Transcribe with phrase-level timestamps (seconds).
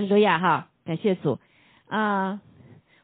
[0.00, 1.38] 哈利路亚哈，感谢主
[1.86, 2.40] 啊！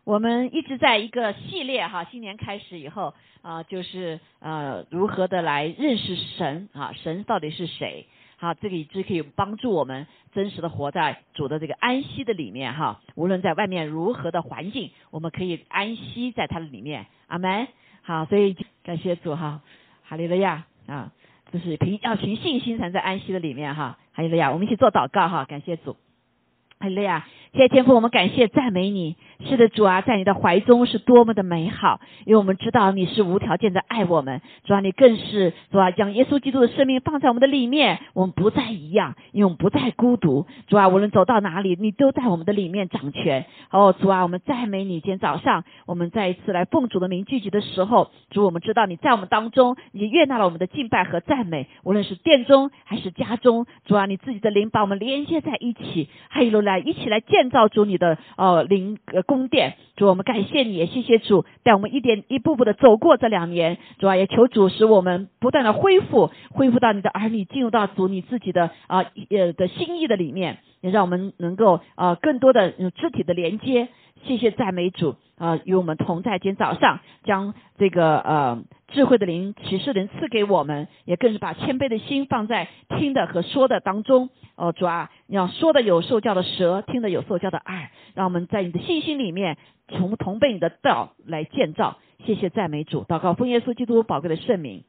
[0.04, 8.06] 我们一直在一个系列哈，新年开始以后啊，就是呃如何的来认识神啊，神到底是谁？
[8.38, 13.02] 好，这个一直可以帮助我们真实的活在主的这个安息的里面哈。
[13.14, 17.04] 无论在外面如何的环境，我们可以安息在它的里面。
[17.26, 17.68] 阿门。
[18.00, 19.60] 好，所以感谢主哈，
[20.02, 21.12] 哈利路亚啊，
[21.52, 23.98] 就是凭要凭信心才能在安息的里面哈。
[24.14, 25.94] 哈利路亚，我们一起做祷告哈，感谢主。
[26.79, 27.27] 很累啊。
[27.52, 29.16] 谢谢天父，我们感谢赞美你。
[29.48, 34.43] 是的，主啊，在你的怀中是多么的美好，因为我们知道你是无条件的爱我们。
[34.65, 40.47] 主啊，你更是主啊，将耶稣基督的生命放在我们的里面，我们不再一样，因为我们不再孤独。
[40.66, 43.47] 主啊，无论走到哪里，你都在我们的里面掌权。
[43.71, 45.01] 哦，主啊，我们赞美你。
[45.01, 51.69] 今天早上我们再一次来奉主的名聚集的时候，主，我们知道你在我们当中，你悦纳了我们的敬拜和赞美。
[51.85, 57.47] 无论是殿中还是家中，主啊，你自己的灵把我们连接在一起，哈利来，一起来建。
[57.47, 73.88] 造主你的呃灵呃宫殿，主我们感谢你，谢谢主带我们一点一步步的走过这两年，主啊也求主使我们不断的恢复，恢复到你的儿女进入到主你自己的啊呃的心意的里面，也让我们能够呃更多的肢体的连接。
[74.25, 76.39] 谢谢赞美主啊，与我们同在。
[76.39, 84.31] 今天早上将这个呃智慧的灵启示灵赐给我们，也更是把谦卑的心放在听的和说的当中。
[84.56, 91.98] 哦，主啊，要说的有受教的舌，听的有受教的耳，让我们在你的信心里面，从同被你的道来建造。
[92.25, 94.83] 谢谢赞美主，祷告奉耶稣基督宝贵的圣名，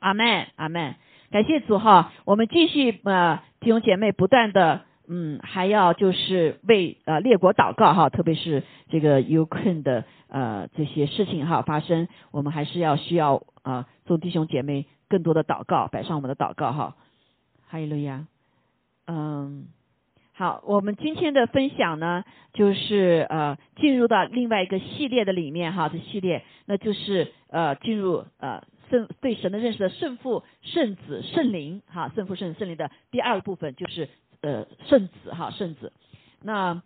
[0.00, 0.96] 阿门，阿门。
[1.30, 4.82] 感谢主哈，我们继续呃弟兄姐妹不断的。
[5.10, 16.94] 嗯，还要就是为呃列国祷告哈，特别是这个 Ukraine 的呃这些事情哈发生，我们还是要需要啊做弟兄姐妹更多的祷告，摆上我们的祷告哈。
[17.68, 18.26] 哈利路亚。
[19.06, 19.68] 嗯，
[20.34, 34.10] 好，我们今天的分享呢，就是呃进入到另外一个系列的里面哈，这系列那就是呃进入呃圣对神的认识的圣父、圣子、圣灵哈，圣父、圣子、圣灵的第二部分就是。
[34.40, 35.92] 呃，圣子哈，圣子。
[36.42, 36.80] 那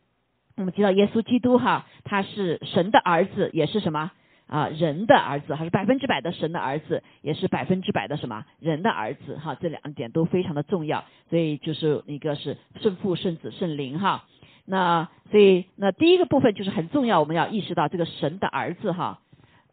[0.56, 4.10] 我们知道耶稣基督哈，他是神的儿子，也是什么
[4.46, 4.68] 啊？
[4.68, 9.54] 人的儿子，还是百分之百的神的儿子，也是百分之百的什么人的儿子哈？
[9.54, 11.04] 这两点都非常的重要。
[11.28, 14.24] 所以就是一个是圣父、圣子、圣灵哈。
[14.64, 19.20] 那所以那第一个部分就是很重要，我们要意识到这个神的儿子哈，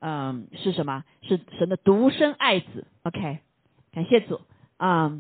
[0.01, 1.06] 嗯，是什么？
[1.22, 2.88] 是神的独生爱子。
[3.03, 3.40] OK，
[3.94, 4.41] 感谢主
[4.75, 5.17] 啊，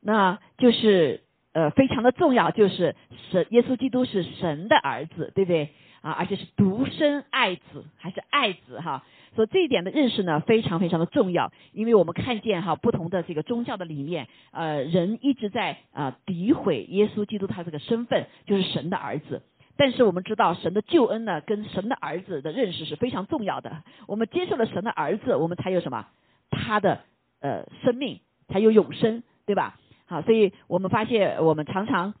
[0.00, 1.22] 那就是。
[1.52, 2.96] 呃，非常的重要，就是
[3.30, 5.70] 神耶稣基督是神的儿子，对不对
[6.00, 6.10] 啊？
[6.12, 9.04] 而且是独生爱子，还是爱子哈。
[9.34, 19.42] 所以这一点的认识呢，非常非常的重要，因为我们看见哈，不同的这个宗教的里面，呃，人一直在啊诋毁耶稣基督他这个身份，就是神的儿子。
[19.76, 23.82] 但是我们知道，神的救恩呢，跟神的儿子的认识是非常重要的。
[24.06, 26.06] 我们接受了神的儿子，我们才有什么？
[26.50, 27.00] 他的
[27.40, 29.78] 呃生命才有永生，对吧？
[30.12, 32.12] 好，所以我们发现，我们常常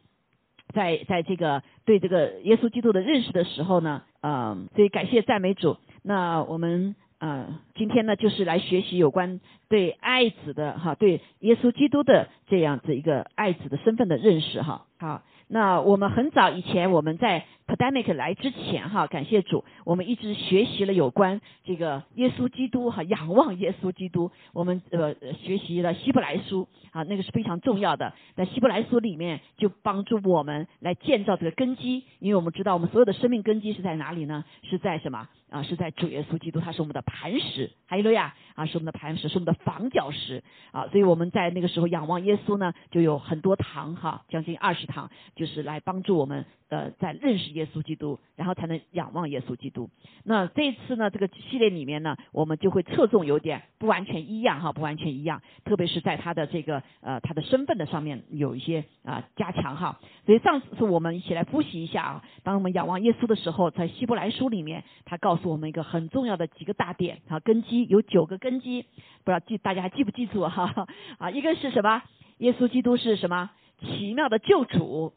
[0.72, 5.76] 在在这个对这个耶稣基督的认识的时候呢，嗯，所以感谢赞美主。
[6.02, 14.86] 那我们呃今天呢，就是来学习有关对爱子的哈，对耶稣基督的这样子一个爱子的身份的认识哈。
[14.98, 15.22] 好。
[15.48, 24.30] 那我们很早以前，我们在 pandemic 来之前哈，感谢主，我们一直学习了有关这个耶稣基督哈，仰望耶稣基督。
[24.52, 28.12] 我们呃学习了希伯来书啊，那个是非常重要的。
[28.34, 34.44] 在希伯来书里面，就帮助我们来建造这个根基，因为我们知道我们所有的生命根基是在哪里呢？
[34.62, 35.28] 是在什么？
[35.50, 46.46] 啊，是在主耶稣基督，他是我们的磐石，哈利路亚啊，是我们的磐石，是我们的房角石啊，所以我们在那个时候仰望耶稣呢，就有很多堂哈，将近二十堂，就是来帮助我们。
[46.70, 49.88] 呃，在认识耶稣基督，然后才能仰望耶稣基督。
[50.24, 60.00] 那这次呢，这个系列里面呢，我们就会侧重有点不完全一样哈，不完全一样，特别是在他的这个呃他的身份的上面有一些啊加强哈。
[60.26, 68.82] 所以上次我们一起来复习一下啊，当我们仰望耶稣的时候，在希伯来书里面，他告诉我们一个很重要的几个大点啊，根基有九个根基，
[69.24, 70.86] 不知道记大家还记不记住哈？
[71.18, 72.02] 啊，一个是什么？
[72.38, 73.50] 耶稣基督是什么？
[73.80, 75.12] 奇妙的救主。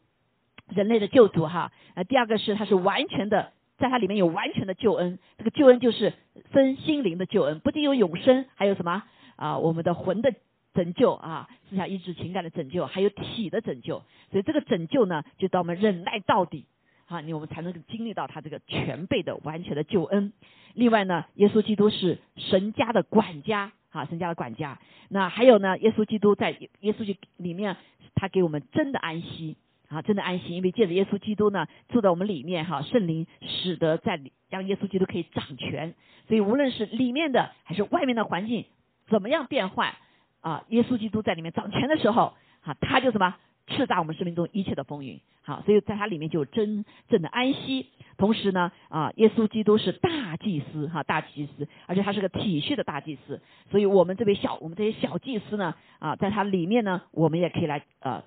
[0.74, 6.12] 人类的救主哈，呃，第二个是他是完全的，在它里面有完全的救恩，这个救恩就是
[6.50, 9.02] 分心灵的救恩，不仅有永生，还有什么
[9.36, 9.58] 啊？
[9.58, 10.34] 我们的魂的
[10.74, 14.02] 拯救啊，思想意志情感的拯救，还有体的拯救。
[14.30, 16.66] 所以这个拯救呢，就到我们忍耐到底，
[17.06, 20.32] 啊，你我们才能经历到他这个全备的完全的救恩。
[20.74, 24.78] 另外呢，耶稣基督是神家的管家，啊，神家的管家。
[25.08, 27.76] 那还有呢，耶稣基督在耶稣基里面，
[28.14, 29.56] 他给我们真的安息。
[29.88, 35.94] 啊，真的安心，因为借着耶稣基督呢住在我们里面哈，圣灵使得在让耶稣基督可以掌权，
[36.26, 38.64] 所以无论是里面的还是外面的环境
[39.08, 39.94] 怎么样变换
[40.40, 43.36] 啊，耶稣基督在里面掌权的时候，啊，他就什么
[43.68, 47.86] 叱咤我们生命中一切的风云，好，所以在他里面就有真正的安息。
[48.16, 53.40] 同时呢，啊，耶稣基督是大祭司哈，大祭司，而且他是个体恤的大祭司，
[53.70, 58.24] 所以我们这位小我们这些小祭司呢，啊，在他里面呢，我们也可以来呃。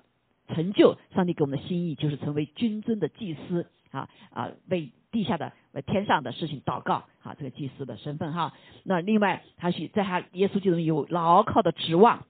[0.54, 8.52] 成就上帝给我们的心意，就是成为君尊的祭司啊啊，为地下的、为天上的事情祷告啊，这个祭司的身份哈。
[8.84, 12.24] 那另外，他是在他耶稣基督有牢靠的指望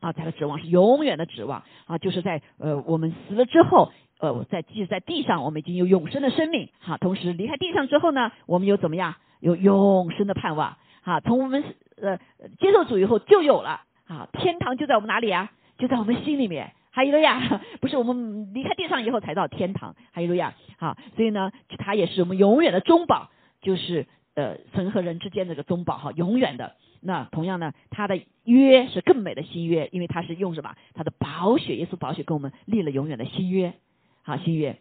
[0.00, 3.90] 啊，他的指望是永远的指望啊，就是在呃我们死了之后，
[4.20, 6.96] 呃在即使在地上，我们已经有永生的生命哈。
[6.98, 9.16] 同时离开地上之后呢，我们有怎么样？
[9.40, 11.20] 有永生的盼望哈。
[11.20, 11.64] 从我们
[12.00, 12.18] 呃
[12.60, 15.50] 接受主以后就有了啊，天堂就在我们哪里啊？
[15.78, 16.72] 就在我们心里面。
[16.94, 19.96] 哈利路亚， 不是我们离开地上以后才到天堂。
[20.12, 23.30] 哈利路亚，好，所以呢，他也是我们永远的中保，
[23.60, 24.06] 就是
[24.36, 26.76] 呃神和人之间这个中保哈，永远的。
[27.00, 30.76] 那同样呢，他的约是更美的新约，因为他是用什么？
[30.94, 33.74] 他的宝血，耶稣宝血跟我们立了永远的新约，
[34.22, 34.78] 好新约。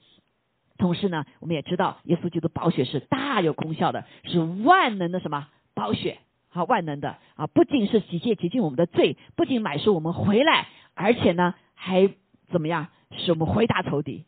[0.77, 6.19] 同时呢，我们也知道耶稣基督宝血是大有功效的，是万能的什么宝血？
[6.49, 11.55] 好，万能的啊，不仅是洗洁洁净我们的罪，不仅买赎我们回来，而且呢。
[11.83, 12.09] 还
[12.49, 12.87] 怎么样？
[13.15, 14.25] 使我们回答仇敌，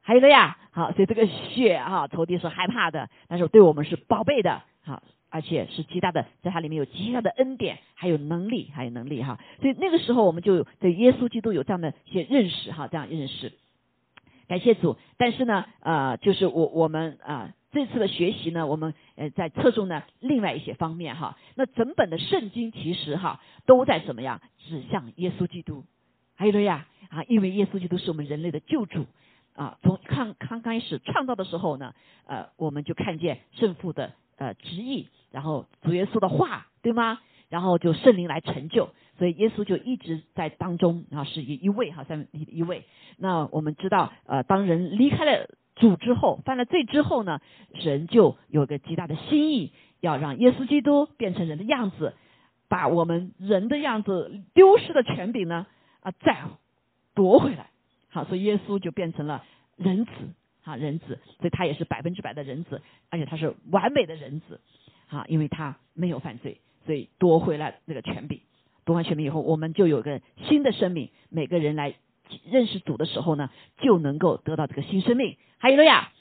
[0.00, 13.52] 还有的呀，好，所以这个血哈，仇敌是害怕的，但是对我们是宝贝的，好，而且是极大的，在它里面有极大的恩典，还有能力，还有能力哈，所以那个时候我们就对耶稣基督有这样的一些认识哈，这样认识，
[14.46, 14.96] 感谢主。
[15.16, 25.84] 但是呢，呃，就是我我们啊，这次的学习呢，我们呃在侧重呢另外一些方面哈，那整本的圣经其实哈都在怎么样指向耶稣基督。
[26.36, 29.06] 还有了呀啊，因为耶稣基督是我们人类的救主
[29.54, 29.78] 啊。
[29.82, 31.94] 从刚刚开始创造的时候呢，
[32.26, 37.20] 呃，我们就看见圣父的呃旨意，然后主耶稣的话，对吗？
[37.50, 42.84] 然后就圣灵来成就，所以耶稣就一直在当中啊，是一一位哈，在一一位。
[43.16, 47.40] 那我们知道，呃，当人离开了主之后，犯了罪之后呢，
[47.74, 52.14] 神就有个极大的心意，要让耶稣基督变成人的样子，
[52.68, 55.66] 把我们人的样子丢失的权柄呢。
[56.04, 56.36] 啊，再
[57.14, 57.70] 夺回来，
[58.10, 59.42] 好，所以耶稣就变成了
[59.76, 60.10] 人子，
[60.64, 64.60] 啊，人子，所以他也是百分之百的人子，而且他是完美的人子，
[65.08, 68.40] 啊，因为他没有犯罪，所以夺回来那个权柄，
[68.84, 71.94] 夺完权柄以后，我们就有个新的生命，每个人来
[72.44, 73.48] 认识主的时候呢，
[73.78, 75.38] 就能够得到这个新生命。
[75.56, 76.12] 还有了呀，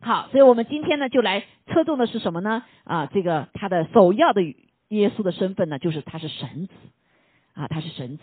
[0.00, 2.62] 好，所以我们今天呢，就来侧重的是什么呢？
[2.84, 4.42] 啊，这个他的首要的
[4.88, 6.72] 耶稣的身份呢，就是他是神子，
[7.54, 8.22] 啊，他是神子。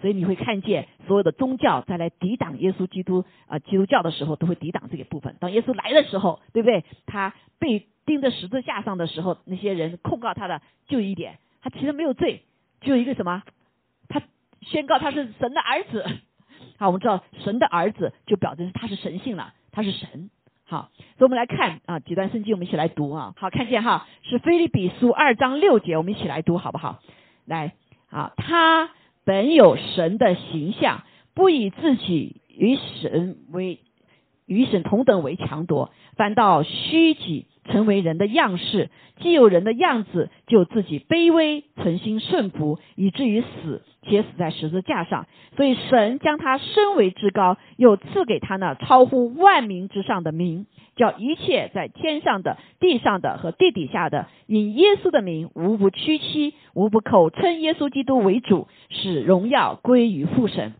[0.00, 5.36] 所以你会看见所有的宗教在来抵挡耶稣基督啊基督教的时候，都会抵挡这个部分。
[5.40, 6.84] 当耶稣来的时候，对不对？
[7.06, 12.42] 他被钉在十字架上的时候，那些人控告他的就一点，他其实没有罪，
[12.80, 13.42] 只有一个什么？
[14.08, 14.22] 他
[14.60, 16.04] 宣告他是神的儿子。
[16.78, 20.30] 好，我们知道神的儿子就表示他是神性了，他是神。
[20.64, 23.32] 好，所以我们来看啊几段圣经，我们一起来读啊。
[23.36, 27.00] 好，看见哈是菲利比书二章六节，我们一起来读好不好？
[27.46, 27.72] 来，
[28.08, 28.90] 好，他。
[29.26, 31.02] 本有神的形象，
[31.34, 33.80] 不以自己与神为
[34.46, 38.90] 与神同等为强夺，反倒虚己，成为人的样式。
[39.20, 45.26] 既有人的样子，就自己卑微，存心顺服，以至于死，且死在十字架上。
[45.56, 50.66] 所以神将他升为至高，又赐给他那超乎万民之上的名。
[50.96, 60.72] 叫一切在天上的、地上的和地底下的，以耶稣的名，无不屈膝，无不口称耶稣基督为主，使荣耀归于父神。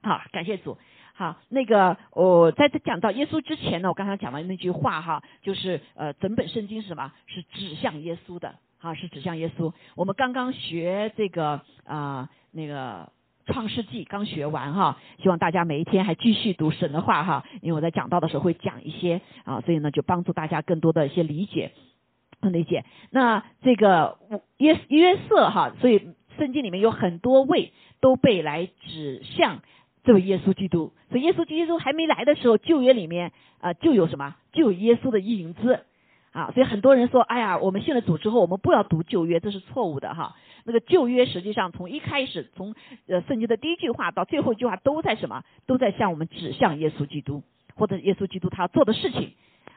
[0.00, 0.78] 好，感谢主。
[1.18, 7.12] 好，那个我在这讲到耶稣之前呢，我刚才讲了那句话哈，就是呃，整本圣经是什么？
[7.26, 9.72] 是指向耶稣的，哈，是指向耶稣。
[9.96, 13.10] 我们刚刚学这个啊，那个。
[13.50, 21.72] 创世纪刚学完哈，希望大家每一天还继续读神的话哈，因为我在讲到的时候会讲一些啊，所以呢就帮助大家更多的一些理解
[22.42, 22.84] 理解。
[23.10, 24.18] 那这个
[24.58, 27.72] 约约瑟哈，所以圣经里面有很多位
[28.02, 29.62] 都被来指向
[30.08, 35.84] 这位耶稣基督，所以耶稣基督还没来的时候，旧约里面啊就有什么，就有耶稣的影子
[36.32, 40.34] 啊，所以很多人说，哎呀，我们信了主之后，我们不要读旧约，这是错误的哈。
[40.64, 42.74] 那个旧约实际上从一开始，从
[43.06, 45.44] 呃圣经的第一句话到最后一句话都在什么？
[45.66, 47.42] 都在向我们指向耶稣基督，
[47.74, 49.34] 或者耶稣基督他做的事情。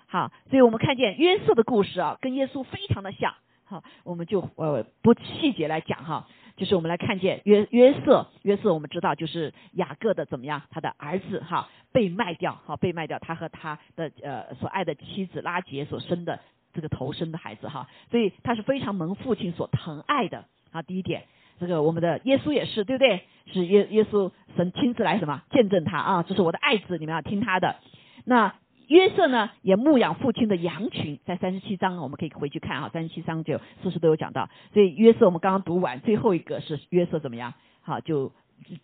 [0.08, 3.34] 好，所以我们看见约瑟的故事啊，跟耶稣非常的像。
[3.66, 6.26] 好，我们就呃不细节来讲哈，
[6.62, 16.40] 就是我们来看见约约瑟，约瑟我们知道就是雅各的怎么样，他的儿子哈，被卖掉，哈被卖掉，他和他的呃所爱的妻子拉杰所生的
[16.72, 20.84] 这个头生的孩子哈，所以他是非常蒙父亲所疼爱的啊。
[20.84, 21.24] 第一点，
[21.60, 23.24] 这个我们的耶稣也是对不对？
[23.52, 26.22] 是耶耶稣神亲自来什么见证他啊？
[26.22, 27.78] 这是我的爱子，你们要听他的。
[28.24, 28.54] 那
[28.92, 34.50] 约瑟呢也牧养父亲的羊群，在三十七章我们可以回去看啊，三十七章就四十都有讲到。
[34.74, 37.54] 所以约瑟我们刚刚读完，最后一个是约瑟怎么样？
[37.82, 38.32] 好就。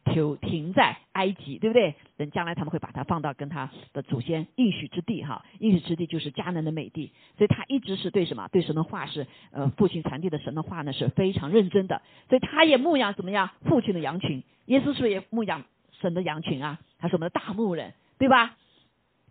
[0.06, 1.94] 停停在埃及，对不对？
[2.18, 7.12] 等将来他们会把他放到跟他的祖先应许之地，哈，应许之地就是迦南的美地。
[7.38, 8.48] 所以他一直是对什么？
[8.48, 12.02] 对神的话是，呃，父亲传递的神的话呢是非常认真的。
[12.28, 13.52] 所以他也牧养怎么样？
[13.66, 14.42] 父亲的羊群。
[14.66, 15.64] 耶稣是不是也牧养
[16.02, 16.80] 神的羊群啊？
[16.98, 18.58] 他是我们的大牧人，对吧？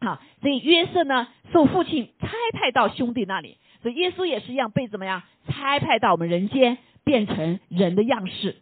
[0.01, 8.57] 好，所以约瑟呢受父亲差派到兄弟那里，所以耶稣也是一样被怎么样差派到我们人间，变成人的样式。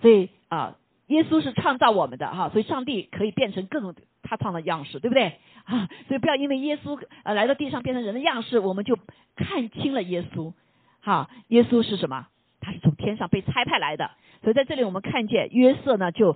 [0.00, 0.76] 所以啊。
[1.08, 5.34] 耶稣是创造我们的哈，所以上帝可以变成各种他创的样式，对不对
[5.64, 5.90] 啊？
[6.08, 8.96] 所以不要因为耶稣呃来到地上变成人的样式，我们就
[9.36, 10.54] 看清了耶稣。
[11.02, 12.28] 哈，耶稣是什么？
[12.60, 14.12] 他是从天上被差派来的。
[14.42, 16.34] 所以在这里我们看见约瑟呢，就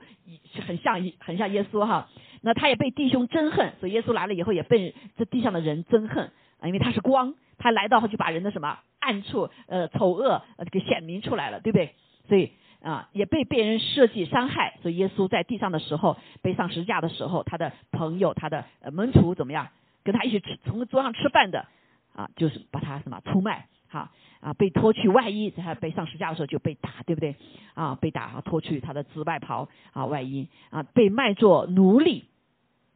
[0.66, 2.10] 很像很像耶稣哈。
[2.46, 11.94] 那他也被弟兄憎恨，所以耶稣来了以后也被这地上的人憎恨啊，因为他是光，他来到后就把人的什么暗处呃丑恶呃给显明出来了，对不对？
[12.28, 12.52] 所以。
[12.82, 19.66] 啊，也被别人设计伤害，所以耶稣在地上的时候，被上十字架的时候，他的朋友、他的门徒怎么样，
[20.04, 21.66] 跟他一起吃从桌上吃饭的
[22.14, 27.34] 啊，就是把他什么出卖，哈啊，被脱去外衣，在他被上十字架的时候就被打，对不对？
[27.74, 32.26] 啊，被打啊，脱去他的紫外袍啊，外衣啊，被卖作奴隶，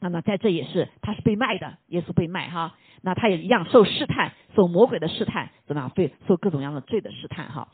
[0.01, 5.91] 那么在这也是他是被卖的，耶稣被卖哈，那他也一样受试探，受魔鬼的试探，怎么样？
[5.91, 7.69] 被受各种各样的罪的试探哈，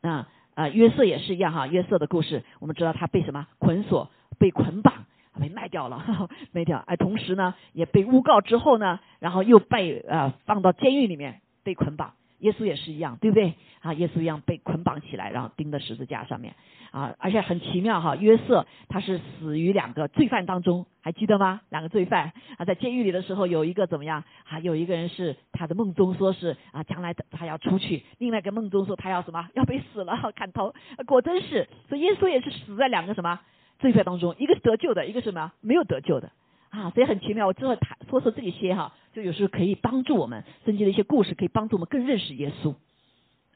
[0.00, 0.26] 那。
[0.54, 4.10] 啊，约瑟也是一样哈，约瑟的故事，我们知道他被什么捆锁、
[4.40, 5.04] 被捆绑、
[5.40, 6.82] 被卖掉了， 卖掉。
[6.84, 12.14] 哎，同时呢，也被诬告之后呢，然后又被呃放到监狱里面被捆绑。
[12.38, 13.54] 耶稣也是一样，对不对？
[13.80, 16.54] 啊，耶稣一样被捆绑起来，然后钉在十字架上面。
[16.90, 21.60] 啊，而且很奇妙哈，约瑟他是死于两个罪犯当中，还记得吗？
[21.68, 24.24] 两个罪犯啊，在监狱里的时候，有一个怎么样？
[24.48, 29.48] 啊，有一个人是他的梦中说是啊，将来他要出去；另外一个梦中说他要什么？
[29.54, 30.74] 要被死了，砍头。
[31.06, 33.38] 果真是，所以耶稣也是死在两个什么
[33.78, 36.30] 罪犯当中，一个是得救的，一个什么没有得救的。
[36.70, 37.46] 啊，所以很奇妙。
[37.46, 42.74] 我之后谈说说这些哈，就有时候可以帮助我们，圣经的一些故事可以帮助我们更认识耶稣。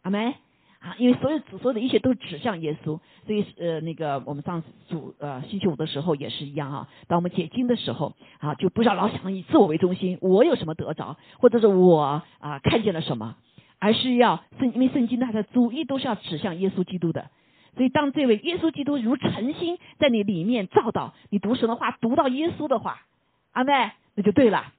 [0.02, 0.34] 阿门。
[0.82, 6.88] 啊，因为所有所有的一切都指向耶稣，所以呃，那个我们上主呃星期五的时候也是一样哈。
[7.06, 13.36] 当我们解经的时候啊，就不要老想以自我为中心，我有什么得着，或者是我啊看见了什么，
[13.78, 17.30] 而是要圣因为圣经它的主意都是要指向耶稣基督的。
[17.76, 23.02] 所以当这位耶稣基督如晨星在你里面照到，你读神的话，读到耶稣的话，
[23.52, 24.72] 阿妹那就对了。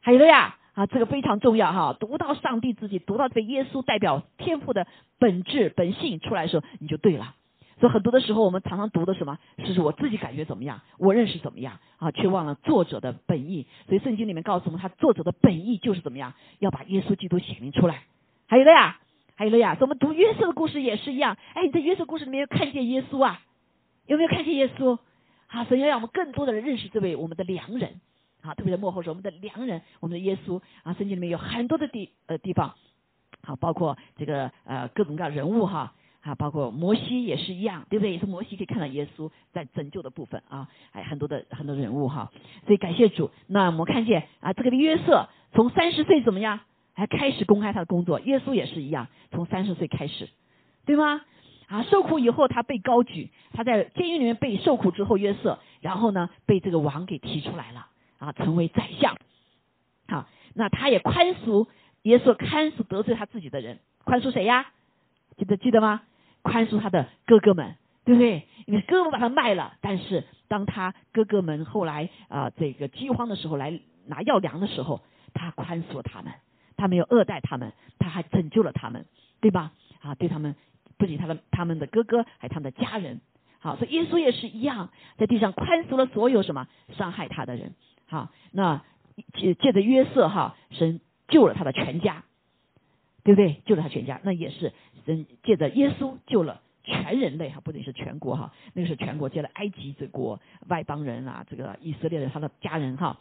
[0.00, 0.56] 还有了呀。
[0.72, 1.96] 啊，这个非常重要哈！
[1.98, 4.86] 读到上帝自己，读到这个耶稣代表天赋的
[5.18, 7.34] 本质本性出来的时候，你就对了。
[7.80, 13.66] 所以很多的时候，我们常常读的什么，是我自己感觉怎么样，我认识怎么样啊，却忘了作者的本意。
[13.88, 18.04] 所以圣经里面告诉我们，他作者的本意就是怎么样，要把耶稣基督显明出来。
[18.46, 19.00] 还有了呀，
[19.40, 21.34] 还有了呀，我们读约瑟的故事也是一样。
[21.54, 23.40] 哎，你在约瑟故事里面有看见耶稣啊？
[24.04, 24.98] 有没有看见耶稣？
[25.46, 28.02] 啊，所以要让我们更多的人认识这位我们的良人。
[28.42, 32.74] 好，特别在幕后是，我们的良人，我们的耶稣啊，圣经里面有很多的地呃地方，
[33.42, 38.12] 好，包括这个呃各种各样人物哈，啊，包括摩西也是一样，对不对？
[38.12, 42.30] 也是摩西可以看到耶稣在拯救的部分啊，还很多的很多人物哈，
[42.66, 43.30] 所以感谢主。
[43.46, 46.60] 那我们看见啊，这个约瑟从三十岁怎么样，
[46.94, 50.28] 还开始公开他的工作，耶稣也是一样，从三十岁开始，
[50.86, 51.20] 对吗？
[51.68, 57.86] 啊，受苦以后他被高举，他在监狱里面被受苦之后，约瑟，然后呢被这个王给提出来了。
[58.18, 59.16] 啊，成为宰相，
[60.06, 61.68] 好，那他也宽恕
[62.02, 64.66] 耶稣，宽恕得罪他自己的人，宽恕谁呀？
[65.38, 66.02] 记得记得吗？
[66.42, 68.46] 宽恕他的哥哥们，对不对？
[68.66, 75.00] 因为哥哥们把他卖了，但是当他哥哥们后来啊，这个饥荒的时候来拿药粮的时候，
[75.32, 76.30] 他宽恕了他们，
[76.80, 79.04] 他没有恶待他们，他还拯救了他们，
[79.40, 79.72] 对吧？
[80.00, 80.56] 啊，对他们
[80.96, 83.20] 不仅他的他们的哥哥，还他们的家人，
[83.58, 87.74] 好，所以耶稣也是一样，在地上宽恕了所有什么伤害他的人。
[88.06, 88.82] 好，那
[89.34, 92.24] 借借着约瑟哈，神救了他的全家，
[93.24, 93.60] 对不对？
[93.66, 94.72] 救了他全家，那也是
[95.04, 103.18] 神借着耶稣救了全人类哈，不仅是全国哈，那个是全国，借了埃及这国外邦人啊，这个以色列人他的家人哈。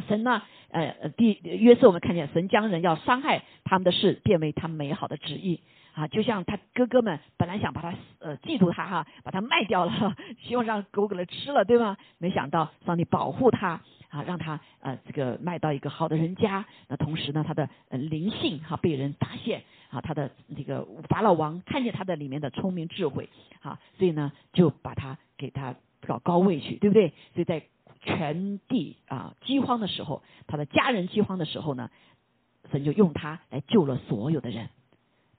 [0.00, 5.60] 神呢，呃，第约瑟我们看见神将人要伤害他们的事变为他美好的旨意
[5.94, 11.96] 啊，就像他哥哥们本来想把他呃嫉妒他哈， 把他卖掉了， 希望让狗给他吃了，对吗？
[12.18, 16.64] 没想到上帝保护他啊，让他呃这个卖到一个好的人家。
[16.88, 23.28] 那同时呢，他的呃灵性哈被人发现啊，他的这个法老王看见他的里面的聪明智慧
[23.60, 25.74] 啊，所以呢就把他给他
[26.06, 27.08] 搞高位去，对不对？
[27.34, 27.62] 所以在
[28.02, 31.90] 全地啊饥荒的时候，他的家人饥荒的时候呢，
[32.70, 34.68] 神就用他来救了所有的人，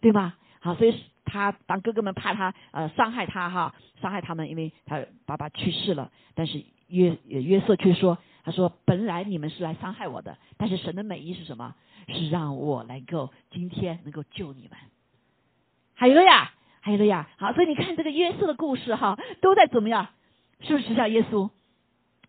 [0.02, 0.36] 对吗？
[0.60, 6.12] 好，所以他当哥哥们怕他呃伤害他哈，伤害他们，因为他爸爸去世了。
[6.36, 11.76] 但是约约瑟却说，他说本来你们是来伤害我的，但是神的美意是什么？
[12.08, 14.78] 是让我能够今天能够救你们。
[15.96, 17.30] 还有了呀，还有了呀。
[17.38, 20.08] 好，所以你看这个约瑟的故事哈，都在怎么样？
[20.62, 21.50] 是不是像耶稣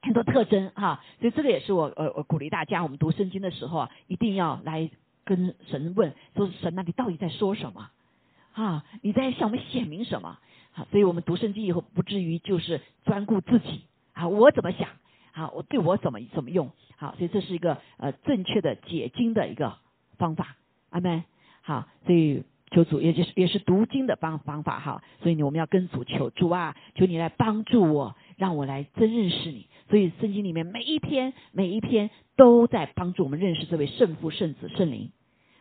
[0.05, 1.03] 很多特征哈？
[1.21, 4.91] 所以这个也是我呃我鼓励大家，我们读圣经的时候啊，一定要来
[5.25, 7.91] 跟神问，说神那你到底在说什么？
[8.53, 10.39] 啊，你在向我们显明什么？
[10.73, 13.83] 好，所以我们读圣经以后，不至于就是专顾自己
[14.13, 14.89] 啊，我怎么想
[15.33, 16.71] 啊，我对我怎么怎么用？
[16.97, 19.77] 好，所以这是一个呃正确的解经的一个
[20.19, 20.57] 方法，
[20.91, 21.25] 阿门。
[21.63, 25.03] 好，所以求主，也就是也是读经的方方法哈。
[25.23, 29.67] 所以我们要跟主求主啊，求你来帮助我，让我来真认识你。
[29.89, 35.11] 所以圣经里面每一篇每一篇都在帮助我们认识这位圣父、圣子、圣灵。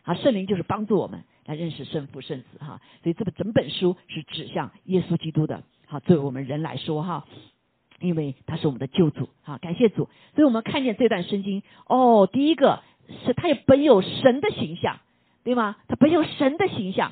[0.04, 1.24] 啊，圣灵就是帮助我们。
[1.46, 5.62] 来认识圣父圣子哈，所以这个整本书是指向耶稣基督的。
[5.88, 7.28] 好，作为我们人来说哈，
[8.00, 9.28] 因为他是我们的救主。
[9.42, 10.08] 好，感谢主。
[10.36, 12.82] 所以我们看见这段圣经，哦，第一个
[13.26, 15.02] 是他有本有神的形象，
[15.44, 15.76] 对吗？
[15.90, 17.12] 他本有神的形象，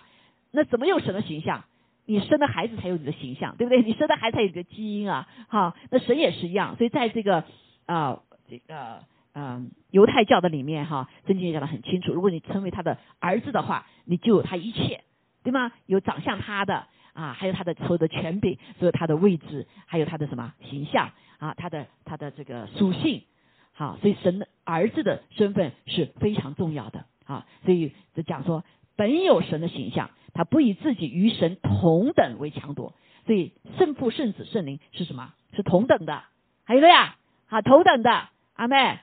[0.51, 1.65] 那怎么有神的形象？
[2.12, 3.82] 你生的孩子才有你的形象，对不对？
[3.82, 5.27] 你生的孩子才有你的基因啊。
[5.48, 6.75] 好，那神也是一样。
[6.77, 7.44] 所以在这个
[7.86, 9.03] 啊，这个。
[9.34, 15.06] 嗯，犹太教的里面哈，圣经讲的很清楚，如果你成为他的儿子的话，你就有他一切，
[15.41, 15.72] 对吗？
[15.86, 23.24] 有长相他的啊，还有他的所有的权柄，所有他的位置，还有他的什么形象啊，他的他的这个属性，
[23.72, 27.46] 好，所以神的儿子的身份是非常重要的啊。
[27.63, 28.65] 所以就讲说，
[28.97, 32.94] 本有神的形象，他不以自己与神同等为强夺，
[33.26, 35.34] 所以圣父、圣子、圣灵是什么？
[35.54, 36.24] 是同等的，
[36.63, 37.17] 还有个呀，
[37.48, 39.00] 啊，同等的，阿妹。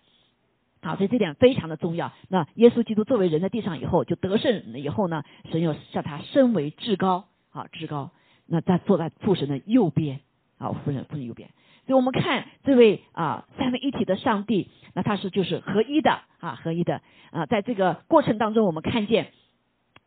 [0.81, 2.13] 好，所以这点非常的重要。
[2.29, 8.13] 那耶稣基督作为人在地上以后，就得胜以后呢，神又向他升为至高，好至高。
[8.47, 10.21] 那在坐在父神的右边，
[10.57, 11.51] 啊，父神父神右边。
[11.87, 17.47] 所以我们看这位啊三位一体的上帝，那他是就是合一的啊合一的啊。
[17.47, 19.33] 在这个过程当中，我们看见，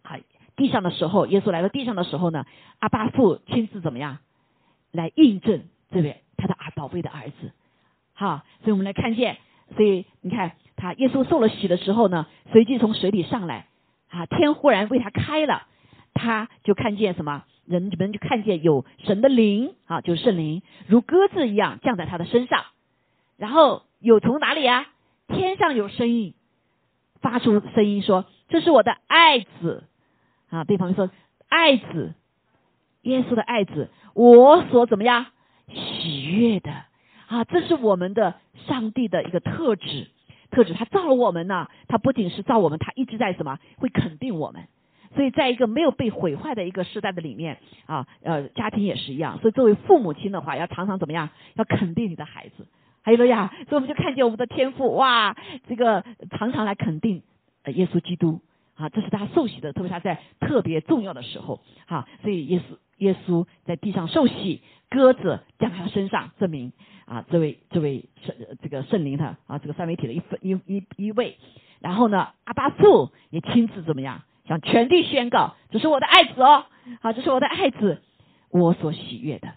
[0.04, 0.18] 啊
[0.62, 2.45] 地上的时候，耶稣来到地上的时候呢，
[2.78, 4.19] 阿巴父亲自怎么样
[4.91, 7.52] 来印证这位他的儿宝贝的儿子，
[8.13, 9.38] 好，所以我们来看见。
[9.76, 13.65] 所以你看，他耶稣受了洗的时候呢，随即从水里上来，
[14.10, 15.63] 啊，天忽然为他开了，
[16.13, 17.43] 他就看见什么？
[17.65, 22.65] 人们就看见有神的灵啊，就是圣灵，如鸽子一样降在他的身上。
[23.38, 24.86] 然后有从哪里啊？
[25.28, 26.36] 天上有声音
[27.19, 29.86] 发出声音说：“这是我的爱子
[30.52, 31.10] 啊！”对方说
[31.50, 32.14] ：“爱子，
[33.02, 35.26] 耶稣的爱子，我所怎么样
[35.68, 36.72] 喜悦的
[37.28, 37.44] 啊？
[37.46, 38.36] 这是我们的。”
[38.68, 40.08] 上帝的一个特质，
[40.52, 41.68] 特质，他造了我们呢。
[41.88, 43.58] 他不仅是造我们，他一直在什么？
[43.78, 44.68] 会肯定我们。
[45.16, 49.40] 所以在一个没有被毁坏的一个时代的里面啊，呃，家庭也是一样。
[49.40, 51.30] 所以作为父母亲的话，要常常怎么样？
[51.56, 52.68] 要肯定你的孩子。
[53.02, 55.36] 还有了呀，所以我们就看见我们的天赋哇，
[55.68, 57.24] 这个常常来肯定
[57.66, 58.42] 耶稣基督
[58.82, 62.08] 啊，这是他受洗的，特别他在特别重要的时候哈。
[62.22, 66.74] 所以耶稣耶稣在地上受洗，鸽子降在他身上，证明。
[67.06, 71.38] 啊，这位这位圣这个圣灵的啊，这个三位体的一分一一一位，
[71.82, 76.67] 然后呢，阿巴父也亲自怎么样，向全地宣告，这是我的爱子哦，
[77.02, 78.02] 好，这是我的爱子，
[78.50, 79.50] 我所喜悦的。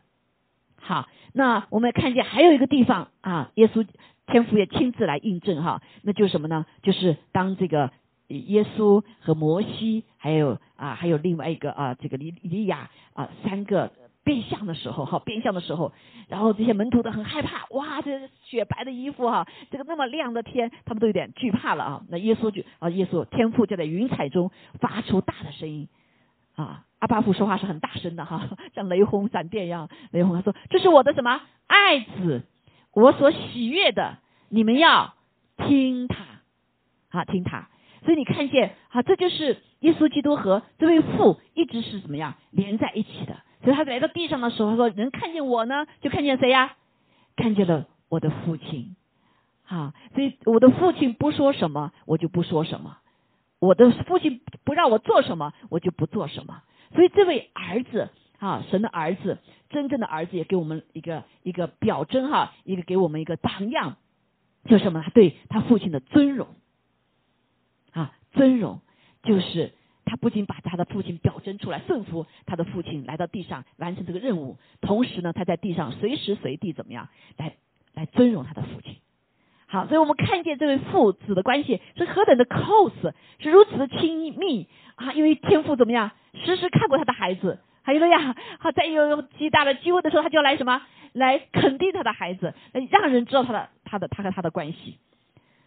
[0.80, 3.86] 好，那我们看见还有一个地方啊，耶稣
[4.26, 6.66] 天父也亲自来印证哈，那就是什么呢？
[6.82, 7.92] 就是当这个
[8.28, 13.92] 耶稣和摩西还有啊，还有另外一个啊，这个利利亚啊，三个。
[14.24, 15.92] 变相的时候，哈，变相的时候，
[16.28, 22.02] 然后这些门徒都很害怕，哇，这雪白的衣服哈，这个那么亮的天，他们都有点惧怕了啊。
[22.08, 25.90] 那耶稣就啊，耶稣天父就在云彩中发出大的声音
[26.56, 29.90] 啊，阿巴父说话是很大声的哈，像雷轰闪电一样。
[30.10, 32.44] 雷轰他说：“这是我的什么爱子，
[32.94, 34.16] 我所喜悦的，
[34.48, 35.12] 你们要
[35.58, 36.24] 听他，
[37.10, 37.68] 啊，听他。”
[38.04, 43.36] 所以你看见啊，这就是耶稣基督和这位父一直是怎么样连在一起的。
[43.62, 46.76] 所以他来到地上的时候，他说：“人看见我呢，就看见谁呀？
[47.34, 48.94] 看见了我的父亲。
[49.66, 52.98] 啊，所以我的父亲不说什么，我就不说什么；
[53.58, 56.62] 我的父亲不让我做什么，我就不做什么。
[56.94, 59.38] 所以这位儿子啊，神的儿子，
[59.70, 63.96] 真正的儿子，也给我们一个一个表征哈，一个给我们一个榜样，
[64.66, 65.00] 就是什么？
[65.02, 66.48] 他对他父亲的尊荣，
[68.34, 68.80] 尊荣
[69.22, 69.72] 就是
[70.04, 77.54] 他不仅把他的父亲表征出来，顺服他的父亲来到地上完成这个任务，同时呢，他在地上随时随地怎么样来
[77.94, 78.96] 来尊荣他的父亲。
[79.66, 85.12] 好，所以我们看见这位父子的关系是何等的 close，是如此的亲密啊！
[85.14, 92.54] 因为天父怎么样，时时看过他的孩子，还有了呀，好在有极大的机会的时候，他就来什么，来肯定他的孩子，
[92.90, 94.98] 让人知道他的他的他和他的关系。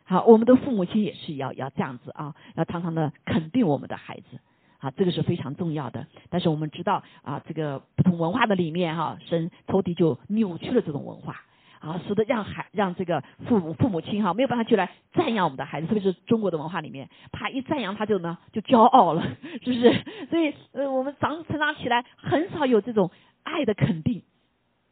[0.07, 4.39] 好，我们的父母亲也是要要这样子啊，要常常的肯定我们的孩子，
[4.79, 6.07] 啊，这个是非常重要的。
[6.29, 11.41] 但是我们知道啊，这个不同文化的里面哈，神仇敌就扭曲了这种文化。
[11.79, 19.21] 啊，使得让孩让这个父母父母亲哈没有办法去来赞扬我们的孩子，特别是中国的文化里面，怕一赞扬他就呢就骄傲了，
[19.61, 20.03] 是不是？
[20.27, 23.11] 所以呃我们长成长起来很少有这种
[23.43, 24.23] 爱的肯定，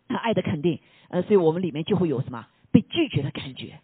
[0.09, 3.79] 爱的肯定，呃，所以我们里面就会有什么被拒绝的感觉，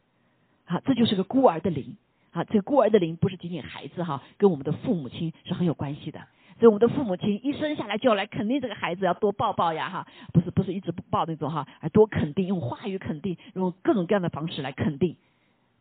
[0.71, 1.97] 啊，这就是个孤儿的灵，
[2.31, 6.21] 啊，这个孤儿的灵不是仅仅孩子哈，跟我们的父母亲是很有关系的。
[6.59, 15.17] 所以我们的父母亲一生下来就要来肯定这个孩子，要多抱抱呀哈，不是不是一直不抱那种哈，还多肯定，用话语肯定，用各种各样的方式来肯定，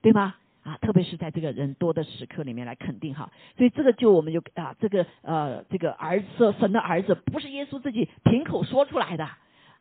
[0.03, 0.35] 对吗？
[0.63, 3.31] 啊，特别是在这个人多的时刻里面来肯定哈。
[3.57, 9.25] 所以这个就我们就啊，这个呃这个儿子神的儿子不是耶稣自己凭口说出来的，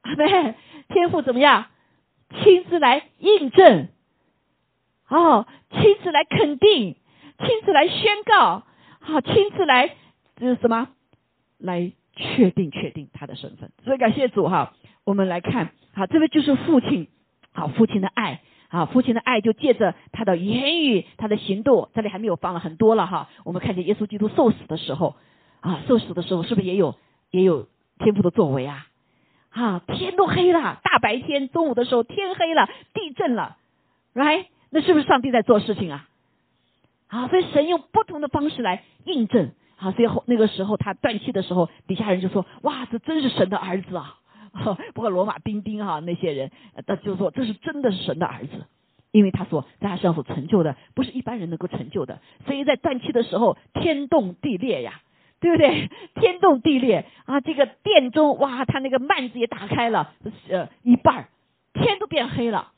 [0.02, 0.56] 阿妹
[0.90, 1.66] 天父怎么样
[2.30, 3.88] 亲自来印证，
[5.10, 6.96] 哦，亲自来肯定，
[7.40, 8.64] 亲自来宣告，
[9.00, 9.96] 好，亲自来。
[10.38, 10.90] 这是什么？
[11.58, 13.72] 来确定确定他的身份。
[13.84, 17.08] 所以感谢主哈，我们来看，好，这个就是父亲，
[17.52, 23.30] 好，父亲的爱，啊，父亲的爱就借着他的言语、他的行动，这里还没有放了很多了哈。
[23.44, 25.16] 我们看见耶稣基督受死的时候，
[25.60, 26.96] 啊，受死的时候是不是也有
[27.32, 27.68] 也有
[27.98, 28.86] 天赋的作为啊？
[29.50, 33.58] 啊，天都黑了，大白天中午的时候天黑了，地震了
[34.14, 34.46] ，right？
[34.70, 36.08] 那是不是上帝在做事情啊？
[37.08, 39.52] 啊，所以神用不同的方式来印证。
[39.78, 44.18] 啊，所以后那个时候他断气的时候，底下人就说：“哇，这真是神的儿子啊！”
[44.94, 46.52] 不过罗马兵丁哈那些人，
[46.86, 48.66] 他就说这是真的是神的儿子，
[49.12, 52.20] 因为他说在他身上所成就的不是一般人能够成就的。
[52.46, 55.00] 所以在断气的时候，天动地裂呀，
[55.40, 55.90] 对不对？
[56.20, 57.40] 天动地裂啊！
[57.40, 60.14] 这个殿中哇，他那个幔子也打开了，
[60.50, 61.30] 呃，一半
[61.74, 62.74] 天都变黑了。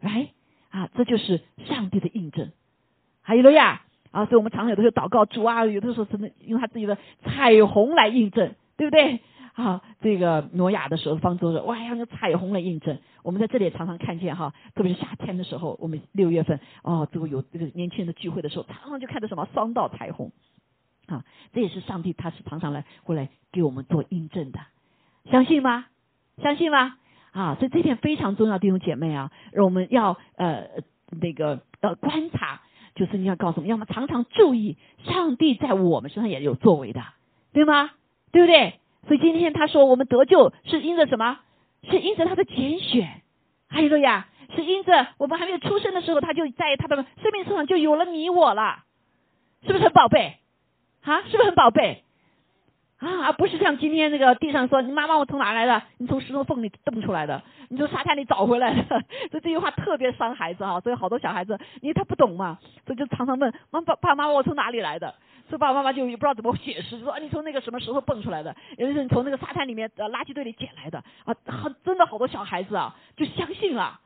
[0.00, 0.28] 来
[0.78, 2.52] 啊，这就是上帝的印证。
[3.22, 3.82] 还有了呀。
[4.10, 9.20] 啊，所以我们常常有的时候祷告主啊，有的时候真的用他自己的彩虹来印证，对不对？
[9.52, 12.98] 啊，这个挪亚的时候，方舟说，哇，用彩虹来印证。
[13.22, 20.32] 我们在这里也常常看见哈，特别是夏天的时候，我们六月份哦，这个有这个年轻人的聚会的时候，常常就看到什么双道彩虹，
[21.06, 24.58] 啊，这也是上帝他是常常来过来给我们做印证的，
[25.30, 25.84] 相信吗？
[26.42, 26.96] 相信吗？
[27.32, 30.68] 啊，所以这点非常重要，弟兄姐妹啊，我们要呃
[31.20, 32.60] 那个呃观察。
[32.94, 37.00] 就是你要告诉我们，要么常常注意，上帝在我们身上也有作为的，
[37.52, 37.92] 对吗？
[38.32, 38.80] 对不对？
[39.06, 41.38] 所以今天他说我们得救是因着什么？
[41.88, 43.22] 是因着他的拣选，
[43.68, 48.82] 还有个呀，是因着我们还没有出生的时候，他就在他的生命树上就有了你我了，
[49.64, 50.38] 是不是很宝贝？
[51.02, 52.02] 啊，是不是很宝贝？
[52.98, 55.80] 啊，不是像今天那个地上说，你妈妈我从哪来的？
[55.98, 58.82] 你从石头缝里蹦出来的，你从沙滩里找回来的。
[59.30, 65.14] 所以这句话特别伤孩子哈，所以好多小孩子，因为他不懂嘛，所以就常常问妈爸爸妈妈我从哪里来的？
[65.48, 73.98] 所以爸爸妈妈就也不知道怎么解释，说你从那个什么石头蹦出来的，有的是你从那个沙滩里面呃垃圾堆里捡来的啊，好真的好多小孩子啊就相信了，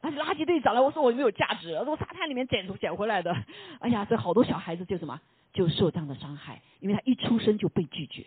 [0.00, 3.36] 啊垃圾堆找来我说我没有价值，从沙滩里面捡捡回来的，
[3.80, 5.20] 哎呀，这好多小孩子就什么？
[5.52, 8.26] 就受这样的伤害，因为他一出生就被拒绝，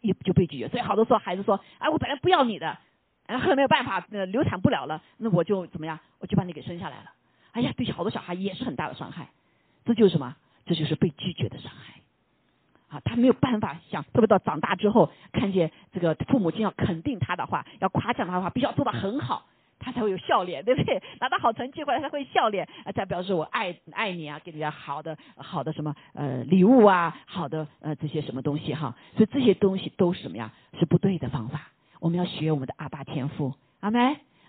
[0.00, 2.78] 一就被拒绝，所以好多时候孩子说：“哎，我本来不要你的，
[3.26, 7.12] 然后没有办法，呃，流产不了了，那我就怎么样，我就把你给生下来了。”
[7.52, 9.28] 哎呀，对好多小孩也是很大的伤害，
[9.84, 10.36] 这就是什么？
[10.64, 12.00] 这就是被拒绝的伤害。
[12.88, 19.46] 啊，他没有办法想，特别到长大之后，看见这个父母亲要肯定他的话，要夸奖他的话，必须要做的很好。
[19.82, 21.02] 他才会有笑脸，对不对？
[21.20, 28.96] 拿到好成绩回来，他会笑脸，啊，再表示我爱爱你啊，给你好的好的什么呃礼物啊，好的呃这些什么东西哈。
[29.16, 30.52] 所以这些东西都是什么呀？
[30.78, 31.68] 是不对的方法。
[31.98, 33.98] 我们要学我们的阿爸天父，阿妹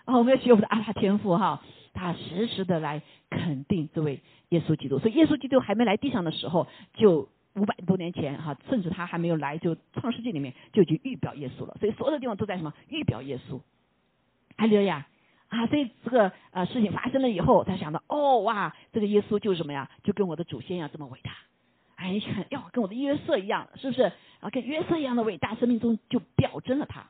[0.05, 1.61] 啊，我们要学我们的阿爸天父哈。
[1.95, 4.19] 他时时的来肯定这位
[4.49, 4.97] 耶稣基督。
[4.97, 11.77] 所以耶稣基督还没来地上的时候，就五百多年前哈，甚至他还没有来，就创世纪里面就已经预表耶稣了。
[11.79, 13.59] 所以所有的地方都在什么预表耶稣？
[14.57, 15.07] 还有呀。
[15.53, 19.87] 啊，所以这个呃事情发生了以后，他想到哦哇，这个耶稣就是什么呀？
[20.01, 21.31] 就跟我的祖先一样这么伟大。
[21.95, 24.49] 哎，要跟我的约瑟一样，是不是啊？
[24.49, 27.05] 跟约瑟一样的伟大，生命中就表征了他。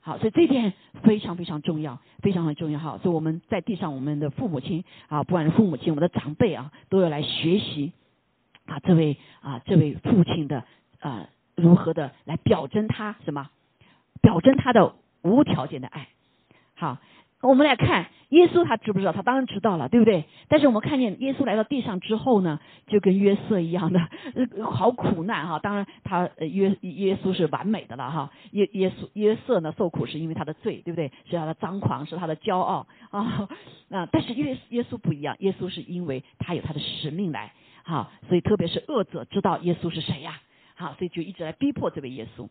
[0.00, 0.72] 好，所以这点
[1.04, 2.80] 非常非常重要，非常很重要。
[2.80, 7.92] 哈，所以我们在地上，我们的父母亲啊，不管是父母亲，我们的长辈啊，都要来学习
[8.66, 10.64] 啊，这位啊，这位父亲的
[10.98, 13.48] 啊，如何的来表征他什么？
[14.20, 16.08] 表征他的无条件的爱。
[16.74, 16.98] 好。
[17.46, 19.12] 我们来看耶稣，他知不知道？
[19.12, 20.24] 他当然知道了，对不对？
[20.48, 24.00] 但是我们看见耶稣来到地上之后呢，就跟约瑟一样的，
[24.64, 25.58] 好苦难哈。
[25.60, 28.32] 当然，他约耶稣是完美的了哈。
[28.50, 31.12] 耶耶稣约瑟呢，受苦是因为他的罪，对不对？
[31.30, 33.48] 是他的张狂，是他的骄傲啊。
[33.88, 37.52] 那但是耶耶稣不一样，耶稣是因为他有他的使命来，
[37.84, 40.40] 好，所以特别是恶者知道耶稣是谁呀？
[40.74, 42.48] 好，所以就一直来逼迫这位耶稣。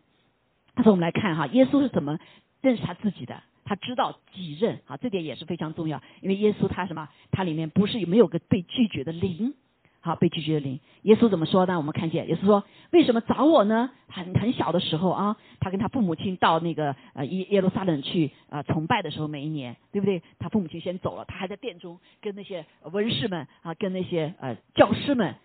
[0.73, 2.17] 但是我们来看哈，耶稣是怎么
[2.61, 3.43] 认识他自己的？
[3.65, 6.01] 他知道己任啊，这点也是非常重要。
[6.21, 7.09] 因为耶稣他什么？
[7.31, 9.55] 他里面不是没有个被拒绝的灵，
[9.99, 10.79] 好被拒绝的灵。
[11.01, 11.75] 耶稣怎么说呢？
[11.77, 20.21] 我们看见耶稣说：“为什么找我呢？”很很小的时候啊，他跟他父母亲到那个呃耶耶路撒冷去啊崇拜的时候，每一年对不对？
[20.37, 25.35] 他父母亲先走了，他还在殿中跟那些文士们啊，跟那些呃教师们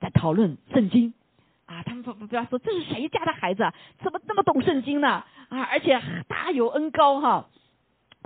[0.00, 1.12] 在讨论圣经
[1.66, 1.82] 啊。
[1.82, 5.24] 他们不不要说这是谁家的孩子，怎么这么懂圣经呢？
[5.48, 7.48] 啊，而且大有恩高哈。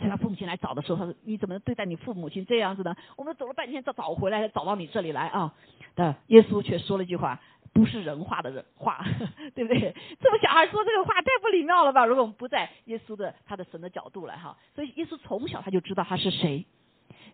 [0.01, 2.97] 在他父母亲来找的时候，他说：“你怎么对待你父母亲这样子呢？
[3.17, 5.55] 我们走了半天，找找回来，找到你这里来啊！”
[5.95, 7.41] 的耶稣却说了一句话，
[7.73, 9.05] 不是人话的人话，
[9.55, 9.95] 对不对？
[10.21, 12.07] 这么小孩说这个话太不礼貌了吧？
[12.07, 16.65] 如果我们不在耶稣的他的神的角度来哈，所以耶稣从小他就知道他是谁。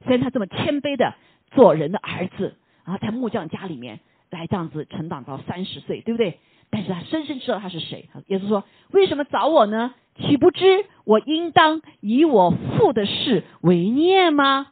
[0.05, 1.15] 虽然他这么谦卑的
[1.53, 4.01] 做人的儿子啊，在木匠家里面
[4.31, 6.39] 来这样子成长到三十岁，对不对？
[6.69, 8.09] 但是他深深知道他是谁。
[8.27, 14.69] 耶稣说：“为什么找我呢？”岂不知我应当以我父的事为念吗？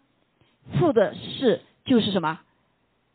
[0.79, 2.41] 父的事就是什么？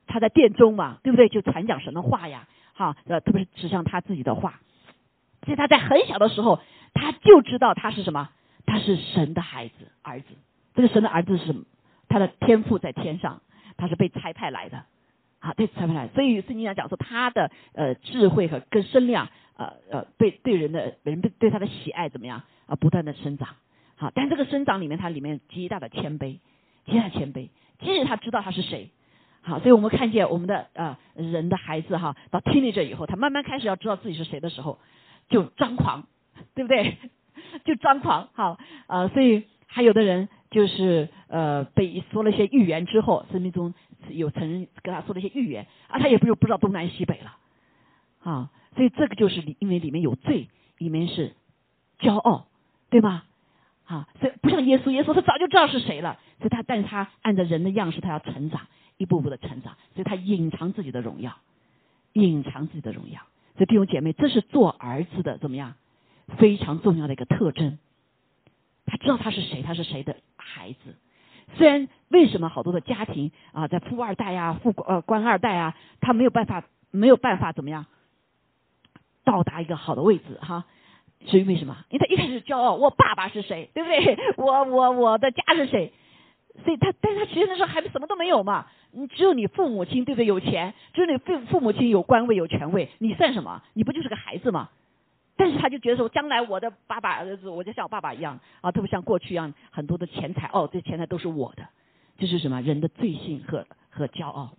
[0.05, 1.29] 他在殿中嘛，对不对？
[1.29, 4.59] 就传讲神的话呀，哈，呃，特别是指向他自己的话。
[5.43, 6.59] 所以他在很小的时候，
[6.93, 8.29] 他就知道他是什么？
[8.65, 10.27] 他是神的孩子，儿子。
[10.75, 11.63] 这个神的儿子是什么？
[12.07, 13.41] 他的天赋在天上，
[13.77, 14.83] 他是被差派来的，
[15.39, 16.07] 好，被差派来。
[16.09, 19.29] 所以圣经上讲说，他的呃智慧和跟身量。
[19.59, 22.77] 呃呃，对对人的人对对他的喜爱怎么样啊？
[22.77, 23.49] 不断的生长，
[23.97, 26.39] 好，但这个生长里面，它里面极大的谦卑，
[26.85, 27.49] 极大的谦卑。
[27.79, 28.89] 即使他知道他是谁，
[29.41, 34.79] 好，所以我们看见我们的呃人的孩子哈，到听力这以后，他慢慢开始要知道自己是谁的时候，
[35.27, 36.07] 就张狂，
[36.55, 36.97] 对不对？
[37.65, 43.73] 就张狂，好，呃，所以还有的人就是呃被说了一些预言之后，生命中
[44.07, 47.37] 有曾人跟他说了一些预言啊，他也不就不知道东南西北了，
[48.23, 48.49] 啊。
[48.79, 51.33] 所以这个就是里，因为里面有罪，里面是
[51.99, 52.47] 骄傲，
[52.89, 53.23] 对吗？
[53.83, 61.35] 啊，所以不像耶稣，耶稣他早就知道是谁了，所以他，但是他按照人的样式，他要成长，一步步的成长，所以他隐藏自己的荣耀，
[62.13, 63.19] 隐藏自己的荣耀。
[63.57, 65.75] 所以弟兄姐妹，这是做儿子的怎么样？
[66.37, 67.79] 非常重要的一个特征。
[68.85, 70.95] 他知道他是谁，他是谁的孩子。
[71.57, 77.85] 虽然为什么好多的家庭啊，在富二代呀、富呃官二代啊，他没有办法，没有办法怎么样？
[79.23, 80.65] 到达一个好的位置哈，
[81.25, 81.77] 是因为什么？
[81.89, 84.17] 因为他一开始骄傲，我爸爸是谁，对不对？
[84.37, 85.91] 我我我的家是谁？
[86.63, 88.67] 所以他，但是他其实那时候还什么都没有嘛。
[88.91, 90.25] 你只有你父母亲对不对？
[90.25, 93.61] 有钱，只有你父父母亲有官位有权位，你算什么？
[93.73, 94.69] 你不就是个孩子吗？
[95.37, 101.65] 但是他就觉得说，将来我的爸爸儿子，我就像我爸爸一样啊，特别像过去一样，很多的钱财哦，这钱财都是我的，
[102.17, 102.61] 这是什么？
[102.61, 104.51] 人的罪性和和骄傲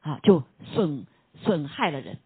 [0.00, 1.04] 啊，就损
[1.42, 2.18] 损害了人。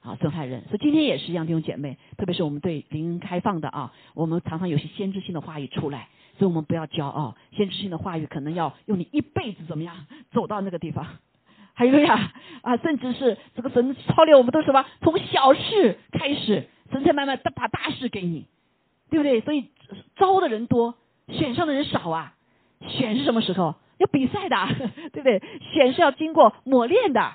[0.00, 6.08] 啊，损害人，所以今天也是一样，弟兄姐妹，特别是我们对灵开放的啊，我们常常有些先知性的话语出来，
[6.38, 11.04] 所以我们不要骄傲，先知性的话语可能要用你一辈子怎么样走到那个地方，
[11.74, 12.32] 还有呀
[12.62, 18.46] 啊，甚至是这个神操练我们都什么，从小事开始，神才慢慢把大事给你，
[19.10, 19.40] 对不对？
[19.40, 19.68] 所以
[20.16, 20.94] 招的人多，
[21.28, 22.34] 选上的人少啊，
[22.86, 23.74] 选是什么时候？
[23.98, 24.56] 要比赛的，
[25.12, 25.42] 对不对？
[25.72, 27.32] 选是要经过磨练的，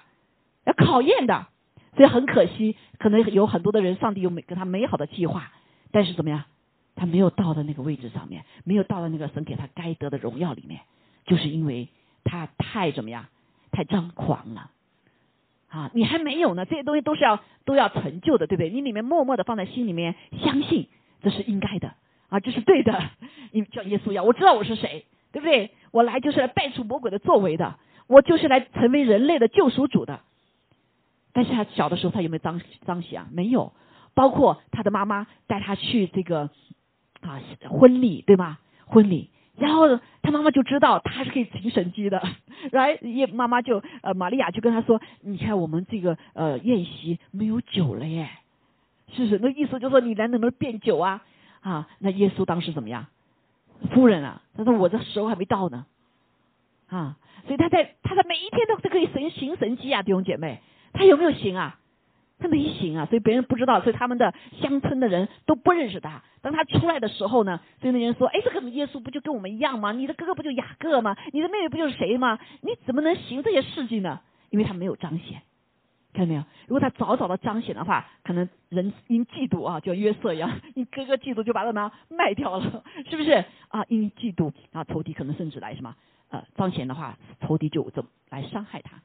[0.65, 1.47] 要考验的。
[1.96, 5.52] 所以很可惜，可能有很多的人，上帝有美给他美好的计划，
[5.92, 6.44] 但是怎么样，
[6.96, 10.82] 他没有到的那个位置上面，没有到了那个神给他该得的荣耀里面，
[11.26, 11.88] 就是因为
[12.24, 13.28] 他太怎么样，
[13.72, 14.72] 太张狂了
[15.70, 15.92] 啊！
[15.94, 18.70] 你还没有呢，这些东西都是要都要成就的，对不对？
[18.70, 20.88] 你里面默默的放在心里面，相信
[21.22, 21.94] 这是应该的
[22.30, 23.10] 啊，这是对的。
[23.52, 25.72] 你叫耶稣要，我知道我是谁，对不对？
[25.92, 27.78] 我来就是来败除魔鬼的作为的，
[28.08, 30.22] 我就是来成为人类的救赎主的。
[31.34, 33.28] 但是他小的时候，他有没有张张喜啊？
[33.32, 33.74] 没有。
[34.15, 36.52] 包括他的妈妈带他去这个
[37.22, 38.60] 啊婚礼，对吗？
[38.86, 42.22] 婚礼然后他妈妈就知道他是可以行神迹的，
[42.72, 48.30] 来，也妈妈就呃玛利亚就跟他说，你看我们这个呃宴席没有酒了耶，
[49.12, 49.39] 是不是？
[49.39, 51.24] 那意思就是说你来能不能变酒啊？
[51.62, 53.08] 啊，那耶稣当时怎么样？
[53.91, 55.88] 夫人啊，他说我这时候还没到呢，
[56.88, 57.17] 啊，
[57.48, 60.62] 所以他在他在每一天都都可以行行神迹啊，弟兄姐妹，
[60.94, 61.80] 他有没有行啊？
[62.40, 66.24] 他没行啊，所以别人不知道，所以他们的乡村的人都不认识他。
[66.42, 69.94] 当他出来的时候呢，所以那些人说：“哎，这个耶稣不就跟我们一样吗？
[69.94, 71.16] 你的哥哥不就雅各吗？
[71.32, 72.38] 你的妹妹不就是谁吗？
[72.62, 74.20] 你怎么能行这些事迹呢？
[74.50, 75.42] 因为他没有彰显，
[76.12, 76.44] 看到没有？
[76.68, 83.86] 如果他早早的彰显的话，可能人因嫉妒啊，就约瑟一样， 你哥哥嫉妒就把他们卖掉了， 是不是啊？
[83.88, 85.96] 因嫉妒啊，仇敌可能甚至来什么
[86.30, 89.02] 呃彰显的话，仇敌就怎么来伤害他？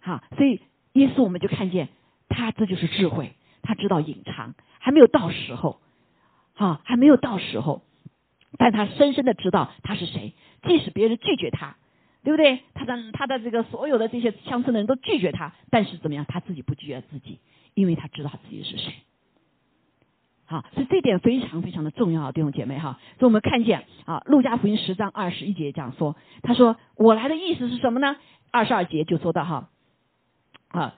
[0.00, 0.60] 好，所以
[0.92, 1.88] 耶稣我们就看见。
[2.30, 3.32] 他这就是智慧，
[3.62, 5.80] 他知道隐藏，还没有到时候，
[6.54, 7.82] 哈，还没有到时候，
[8.58, 11.78] 但他深深的知道他是谁，即使别人拒绝他，
[12.22, 12.60] 对不对？
[12.74, 16.26] 他的他的这个所有的这些乡村的人都拒绝他，但是怎么样？
[16.28, 17.40] 他自己不拒绝自己，
[17.72, 18.92] 因为他知道自己是谁。
[20.44, 23.00] 好，所以这点非常非常的重要，弟兄姐妹哈。
[23.18, 28.16] 所以我们看见啊，路加福音十章二十一节讲说，他说我来的意思是什么呢？
[28.50, 29.70] 二十二节就说到哈，
[30.68, 30.94] 啊。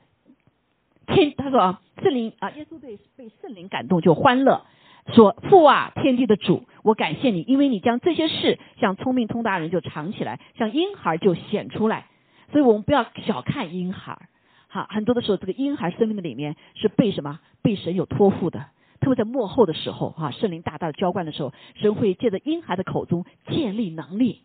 [1.07, 4.65] 天，他说啊，圣灵啊，耶稣被被圣灵感动就欢乐，
[5.13, 12.07] 说父啊，天地的主，我感谢你，因为你将这些事向聪明通达人就藏起来，像婴孩就显出来，
[12.53, 14.29] 所以我们不要小看婴孩，
[14.69, 17.41] 哈，很多的时候这个婴孩生命的里面是被什么？
[17.61, 18.67] 被神有托付的，
[19.01, 24.43] 特别在幕后的时候啊，圣灵大大的浇灌的时候，神会借着婴孩的口中建立能力，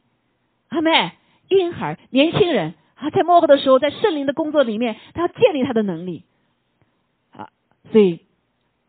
[0.70, 1.12] 阿妹，
[1.48, 6.23] 婴孩年轻人啊，在幕后的时候，在圣灵的工作里面，他要建立他的能力
[7.31, 7.49] 啊。
[7.91, 8.21] 所以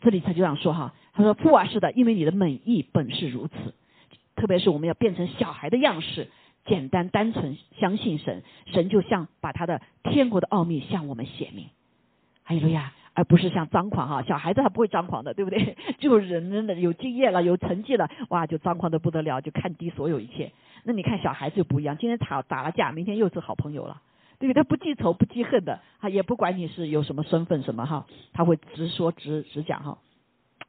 [0.00, 3.74] 这里他就这样说哈，他说父啊是的，因为你的美意本是如此，
[4.36, 6.28] 特别是我们要变成小孩的样式，
[6.64, 11.66] 简单单纯相信神，神就像把他的天国的奥秘向我们显明，
[12.44, 15.76] 哎呀，而不是像张狂哈，小孩子他不会张狂的，对不对？
[15.98, 20.52] 就人真的有经验了，有成绩了，哇，就张狂的不得了，就看低所有一切。
[20.84, 24.02] 那你看小孩子就不一样，今天吵打了架，明天又是好朋友了。
[24.38, 24.62] 对不对？
[24.62, 29.96] 他不记仇不记恨的，他也不管你是有什么身份什么哈，他会直说直直讲哈。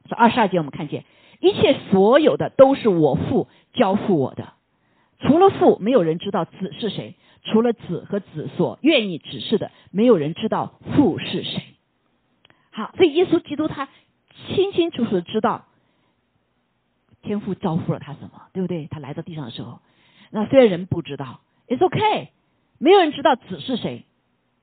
[0.08, 1.04] 这二十二节我们看见，
[1.40, 4.54] 一切所有的都是我父交付我的，
[5.20, 7.12] 除了父，没有人知道子是谁；
[7.44, 11.62] 除了子和子所愿意指示的，没有人知道父是谁。
[12.78, 13.88] 好，所以耶稣基督他
[14.54, 15.66] 清清楚楚的知道
[17.22, 18.86] 天父交付了他什么，对不对？
[18.86, 19.80] 他来到地上的时候，
[20.30, 22.30] 那虽然人不知道，It's OK。
[22.78, 24.04] 没有人知道子是谁，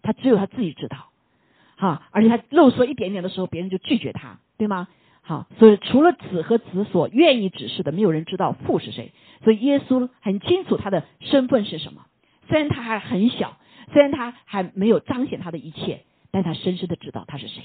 [0.02, 1.10] 他只有他自己知道，
[1.76, 4.88] 哈，而且他露出一点点的时候，别人就拒绝他，对吗？
[5.22, 9.12] 好，所以除了子和子所愿意指示的，没有人知道父是谁。
[9.44, 12.06] 所以耶稣很清楚他的身份是什么，
[12.48, 13.58] 虽然他还很小，
[13.92, 17.62] 虽然他还没有彰显他的一切，但他深深的知道他是谁。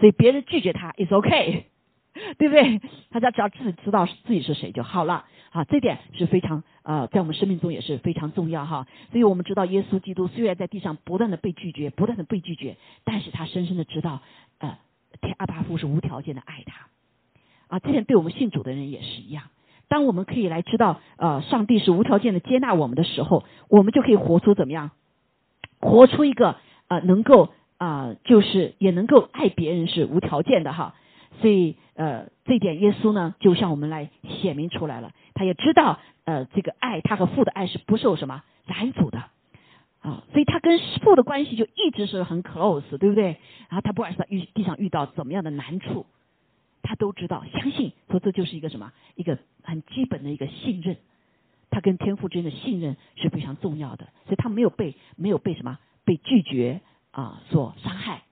[0.00, 1.66] 所以别人拒绝他，is OK，
[2.38, 2.80] 对不对？
[3.10, 5.26] 大家只要自己知道自己是谁就好了。
[5.50, 8.86] 好，这点是非常呃，在我们生命中也是非常重要哈。
[9.10, 14.22] 所以我们知道，耶稣基督虽然在地上不断的被拒绝，不断的被拒绝，但是他深深的知道，
[14.58, 14.78] 呃，
[15.20, 16.86] 天阿巴夫是无条件的爱他。
[17.66, 19.44] 啊，这点对我们信主的人也是一样。
[19.88, 24.92] 当我们可以来知道，呃，上帝是无条件的接纳我们的时候，我们就可以活出怎么样？
[25.80, 30.94] 活出一个呃，能够啊，就是也能够爱别人是无条件的哈。
[31.40, 34.10] 所以呃，这点耶稣呢，就向我们来
[34.42, 35.12] 显明出来了。
[35.32, 39.18] 他也知道，呃，这个爱他和父的爱是不受什么拦阻的
[40.02, 43.38] 啊，所以他跟父的关系就一直是很 close，对不对？
[43.70, 46.04] 然后他不管是在遇地上遇到怎么样的难处，
[46.82, 50.98] 他都知道，相信说这就是一个什么，一个很基本的一个信任。
[51.70, 58.22] 他跟天父之间的信任是非常重要的，所以他没有被没有被什么被拒绝啊所伤害。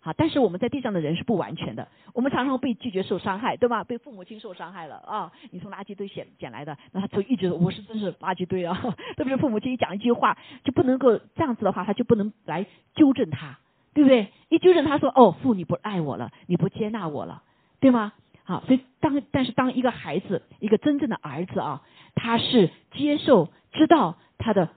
[0.00, 3.84] 好，但是我们在地上的人是不完全的，我们常常被拒绝、受伤害，对吧？
[3.84, 5.32] 被父母亲受伤害了啊！
[5.50, 8.78] 你从垃圾堆捡捡来的，那他就一直我是真是垃圾堆啊！
[9.16, 13.58] 特别是父母亲一讲一句话，就不能够这样子的话，他就不能来纠正他，
[13.94, 14.30] 对不对？
[14.50, 17.42] 一纠正他说：“哦，父你不爱我了，你不接纳我了，
[17.80, 18.12] 对吗？”
[18.44, 21.80] 好，所以当但是当一个孩子，一个真正的儿子啊，
[22.14, 24.68] 他是接受、知道他的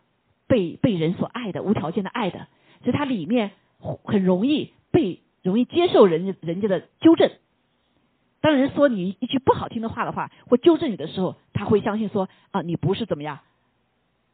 [0.48, 2.48] 被被人所爱的、无条件的爱的，
[2.84, 3.52] 所以他里面
[4.04, 4.74] 很容易。
[4.90, 7.30] 被容易接受人人家的纠正，
[8.42, 13.40] 当人说你一句不好听的话的话，或纠正你的时候，他会相信说啊，你不是怎么样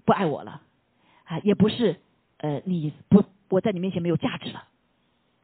[0.05, 0.61] 不爱我了
[1.25, 1.99] 啊，也不是
[2.37, 4.63] 呃你不我在你面前没有价值了，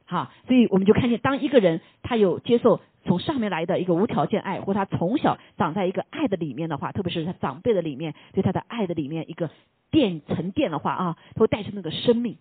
[0.06, 9.50] 好，所以我们就看见，当一个人他有接受从上面来的一个无条件爱，或他从小长在一个爱的里面的话，特别是他长辈的里面对他的爱的里面一个
[9.92, 12.38] 电沉淀的话啊，他会带着那个生命，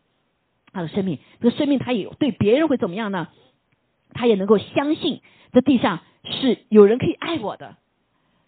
[0.78, 3.28] 他的生命，这个生命他也对别人会怎么样呢？
[4.12, 5.20] 他也能够相信
[5.52, 7.76] 这地上是有人可以爱我的，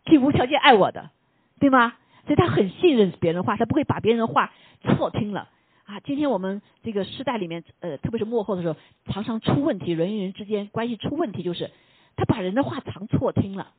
[0.05, 1.11] 可以无条件爱我的，
[1.59, 1.95] 对吗？
[2.27, 4.53] 所以他很信任别人的话，他不会把别人的话
[4.83, 5.49] 错听了。
[5.85, 8.77] 啊，今天我们这个时代里面，呃，特别是幕后的时候，
[9.07, 11.73] 常常出问题，人与人之间关系出问题，就是
[12.15, 13.73] 他把人的话常错听了。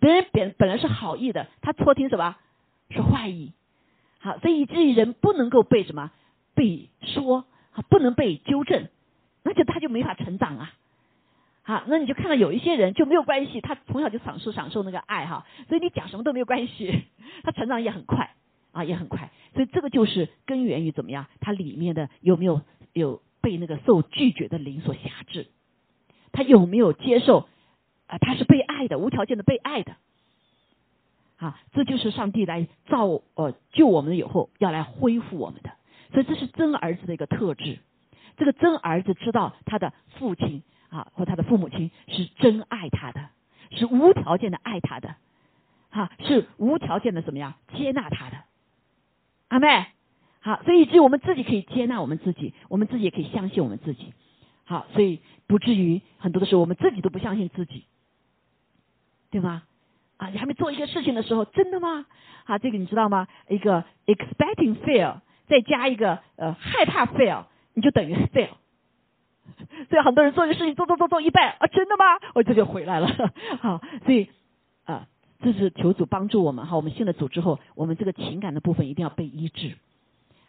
[0.00, 2.36] 别人本本来是好意的，他错听什么？
[2.90, 3.52] 是坏意。
[4.20, 6.10] 好，所以以至于人不能够被什么
[6.54, 7.44] 被说，
[7.82, 8.88] 不能被纠正，
[9.42, 10.72] 那就他就没法成长啊。
[11.62, 17.04] 好，那你就看到有一些人就没有关系，他从小就享受享受那个爱哈，所以你讲什么都没有关系，
[17.42, 18.34] 他成长也很快。
[18.70, 21.26] 啊，也很快，所以这个就是根源于怎么样？
[21.40, 22.60] 它里面的有没有
[22.92, 25.48] 有被那个受拒绝的灵所辖制？
[26.32, 27.48] 他有没有接受
[28.06, 28.18] 啊？
[28.18, 29.96] 他是被爱的，无条件的被爱的。
[31.38, 35.70] 啊，这就是上帝来造呃救我们以后要来恢复我们的，
[36.12, 37.78] 所以这是真儿子的一个特质。
[38.36, 43.28] 这个真儿子知道他的父亲啊或他的父母亲是真爱他的，
[43.70, 45.16] 是无条件的爱他的，
[45.90, 48.36] 哈，是无条件的怎么样接纳他的。
[49.48, 49.86] 阿妹，
[50.40, 54.12] 好，所以至于我们自己可以接纳我们自己，我们自己也可以相信我们自己，
[54.64, 57.86] 好，所以不至于很多的时候我们自己都不相信自己，
[59.30, 59.64] 对吗？
[60.18, 62.06] 啊，你还没做一些事情的时候，真的吗？
[62.44, 63.26] 啊，这个你知道吗？
[63.48, 67.44] 一个 expecting fail 再加一个呃害怕 fail，
[67.74, 68.50] 你就等于 fail。
[69.90, 72.04] 所以很多人做一个事情做做做做一半啊，真的吗？
[72.34, 73.08] 我这就回来了。
[73.60, 74.30] 好，所以
[74.84, 75.08] 啊。
[75.40, 79.76] 这是求主帮助我们哈，我们信了主之后，我们这个情感的部分一定要被医治。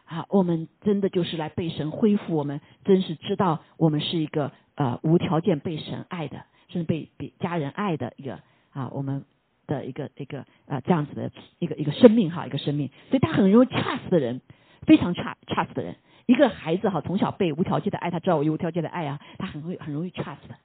[0.06, 8.40] 啊，我们真的就是来被神恢复，我们真是知道我们是一个呃无条件被神爱的，甚至被被家人爱的一个
[8.72, 9.26] 啊，我们
[9.68, 12.90] 的一个一个啊这样子的一个一个生命哈，一个生命。
[13.12, 14.42] 所以他很容易掐死的人，
[14.86, 20.56] 非常 trust trust 的人，一个孩子哈，从小被无条件的爱，他知道我有无条件的爱啊，他很会很容易 trust 的，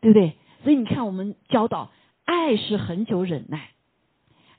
[0.00, 0.36] 对不对？
[0.64, 1.90] 所以你看我们教导。
[2.30, 3.70] 爱是恒久忍耐，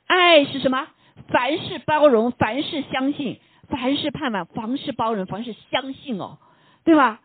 [0.07, 0.87] 爱是什么？
[1.27, 6.39] 凡事包容，凡事相信，凡事盼望，凡事包容，凡事相信哦，
[6.83, 7.21] 对吧？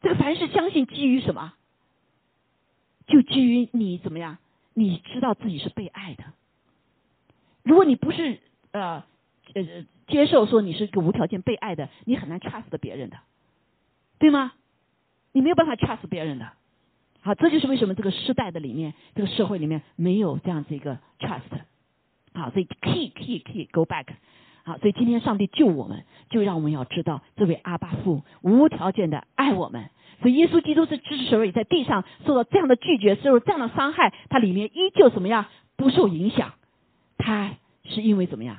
[0.00, 1.52] 这个凡事相信基于什么？
[3.08, 4.38] 就基于你怎么样？
[4.72, 6.22] 你知道自己是被爱的。
[7.64, 8.38] 如果你不是
[8.70, 9.02] 呃
[9.54, 9.62] 呃
[10.06, 13.18] 接受说你是个无条件被爱的，你很难 trust 别人的，
[14.18, 14.52] 对吗？
[15.32, 16.52] 你没有办法 trust 别人的。
[17.20, 21.42] 好，这就是为什么这个时代的里面，这个社会里面没有这样子一个 trust。
[22.32, 24.06] 好，所以 key key key go back。
[24.64, 29.90] 好，所以今天上帝救我们，就让我们要知道这位阿巴父无条件的爱我们。
[30.20, 35.46] 所以耶稣基督是之所以在地上受到这样的拒绝，受到这样的伤害，他里面依旧怎么样
[35.76, 36.54] 不受影响？
[37.16, 38.58] 他是因为怎么样？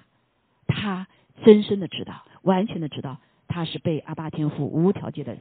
[0.80, 1.08] 他
[1.44, 3.18] 深深的知道，完全的知道，
[3.50, 5.38] 他是被阿巴天父无条件的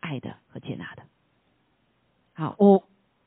[0.00, 1.02] 爱的和接纳的。
[2.32, 2.84] 好，我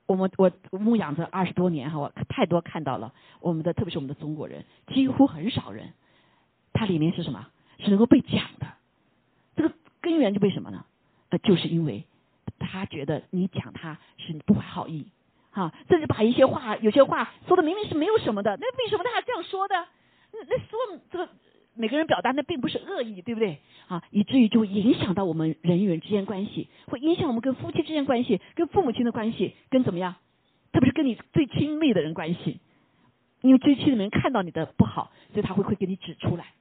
[0.07, 5.93] 我们我牧养这二十多年哈，我太多看到了我们的，特别是我们的中国人，几乎很少人，
[6.73, 7.47] 他里面是什么？
[7.77, 8.67] 是能够被讲的。
[9.55, 10.85] 这个根源就为什么呢？
[11.29, 12.05] 呃，就是因为
[12.57, 15.07] 他觉得你讲他是不怀好意，
[15.51, 19.75] 哈，甚至把一些话，有些话说的明明是没有什么的，那为什么他还这样说的？
[20.33, 20.79] 那那说
[21.11, 21.29] 这个。
[21.73, 23.59] 每个人表达那并不是恶意，对不对？
[23.87, 30.15] 啊，以至于就会影响到我们人与人之间关系，会影响我们跟夫妻之间关系，跟父母亲的关系，跟怎么样？
[30.73, 32.59] 特别是跟你最亲密的人关系，
[33.41, 36.53] 因为最亲的人看到你的不好，所以他会会给你指出来。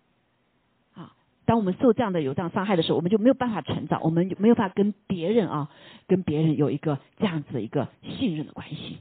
[0.95, 1.13] 啊，
[1.45, 5.71] 当我们受这样的有这样伤害的时候，我们就没有办法成长，我们就没有办法跟别人啊，
[6.07, 8.99] 跟别人有一个这样子的一个信任的关系。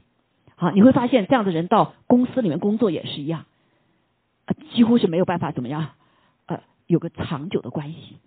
[0.56, 3.46] 好，你会发现这样的人到公司里面工作也是一样，
[4.74, 5.90] 几乎是没有办法怎么样。
[6.90, 8.18] 有个长久的关系，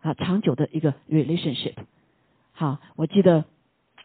[0.00, 1.74] 啊，长久的一个 relationship。
[2.50, 3.44] 好，我记得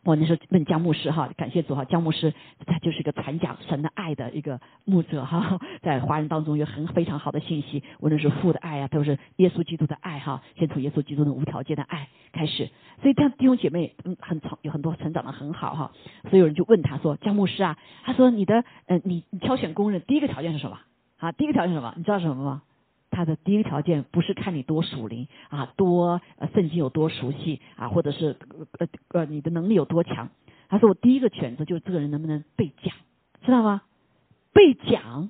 [0.03, 2.35] 我那时候问江牧师哈，感谢主哈，江牧师
[2.67, 12.69] 他就是一个传讲神的爱的一个牧者哈， 在华人当中有很非常好的信息，无论是父的爱啊，都是耶稣基督的爱哈，先从耶稣基督的无条件的爱开始。
[13.01, 15.91] 所以这样弟兄姐妹嗯很成有很多成长的很好哈，
[16.29, 20.79] 所以有人就问他说，江牧师啊，他说你的呃你你挑选工人第一个条件是什么？
[21.17, 21.95] 啊，第一个条件是什么？
[21.97, 22.61] 你知道是什么吗？
[23.11, 28.37] 他的第一个条件不是看你多属灵啊，多呃圣经有多熟悉啊，或者是
[28.79, 30.29] 呃呃你的能力有多强。
[30.69, 32.95] 他说我第一个选择就是这个人能不能被讲，
[33.45, 33.81] 知道吗？
[34.53, 35.29] 被讲，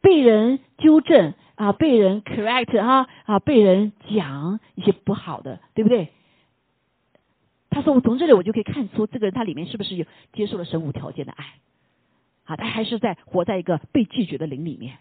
[0.00, 6.08] 被人纠正啊，被人 correct 哈啊，被人讲一些不好的，对不对？
[7.70, 11.44] 他他说我从这里我就可以看出这个人他里面是不是有接受了神无条件的爱，
[12.42, 14.98] 啊，他还是在活在一个被拒绝的灵里面。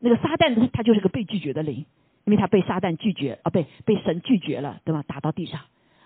[0.00, 1.86] 那个撒旦他就是个被拒绝的灵，
[2.24, 5.02] 因为他被撒旦拒绝啊，被被神拒绝了，对吧？
[5.06, 5.60] 打到地上，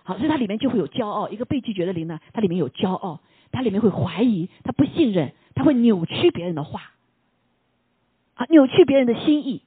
[0.05, 1.29] 好，所以他里面就会有骄傲。
[1.29, 3.21] 一个被拒绝的灵呢，它里面有骄傲，
[3.53, 6.93] 它里面会怀疑，他不信任，他会扭曲别人的话，
[8.35, 9.63] 啊，扭曲别人的心意，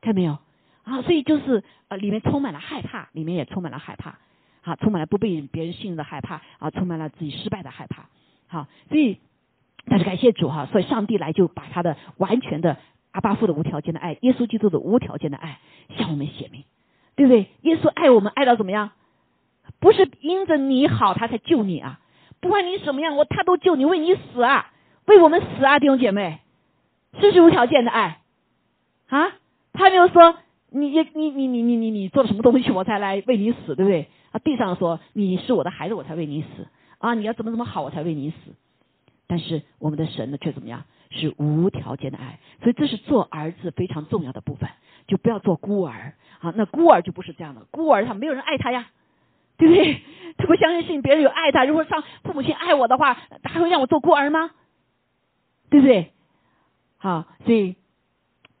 [0.00, 0.38] 看到没有？
[0.84, 4.18] 啊，所以就是呃，里面充满了害怕，里面也充满了害怕，
[4.62, 8.08] 好，充满了不被别人信任的害怕，啊，充满了自己失败的害怕，
[8.46, 9.18] 好，所以
[9.84, 12.78] 但是感谢主哈，所以上帝来就把他的完全的
[13.18, 15.58] 阿巴父的无条件的爱，耶稣基督的无条件的爱
[15.96, 16.62] 向我们显明，
[17.16, 17.48] 对不对？
[17.62, 18.92] 耶稣爱我们爱到怎么样？
[19.80, 21.98] 不是因着你好他才救你啊，
[22.38, 24.70] 不管你什么样，我他都救你，为你死啊，
[25.06, 26.38] 为我们死啊，弟兄姐妹，
[27.20, 28.20] 这是无条件的爱
[29.08, 29.32] 啊！
[29.72, 30.36] 他没有说
[30.70, 34.06] 你你你你你你你做了什么东西我才来为你死，对不对？
[34.30, 38.36] 啊，地上说你是我的孩子我才为你死啊，你要怎么怎么好我才为你死，
[39.26, 40.84] 但是我们的神呢却怎么样？
[41.10, 44.68] 是无条件的爱，所以这是做儿子非常重要的部分，
[45.06, 46.52] 就不要做孤儿啊！
[46.56, 48.88] 那孤儿就不是这样的，孤儿他没有人爱他呀，
[49.56, 50.00] 对不对？
[50.36, 51.64] 他不相信别人有爱他。
[51.64, 54.50] 如果上父母亲爱我的话，他还会让我做孤儿吗？
[55.70, 56.12] 对不对？
[56.96, 57.76] 好，所以。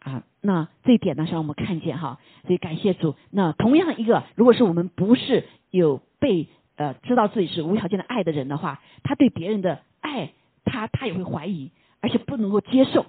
[0.00, 3.16] 啊，那这一点呢，是让我们看见哈，所以感谢主。
[3.30, 10.30] 那同样一个，如果是我们不是有被呃知道自己是无条件的爱的人的话，他对别人的爱，
[10.64, 13.06] 他他也会怀疑，而且不能够接受，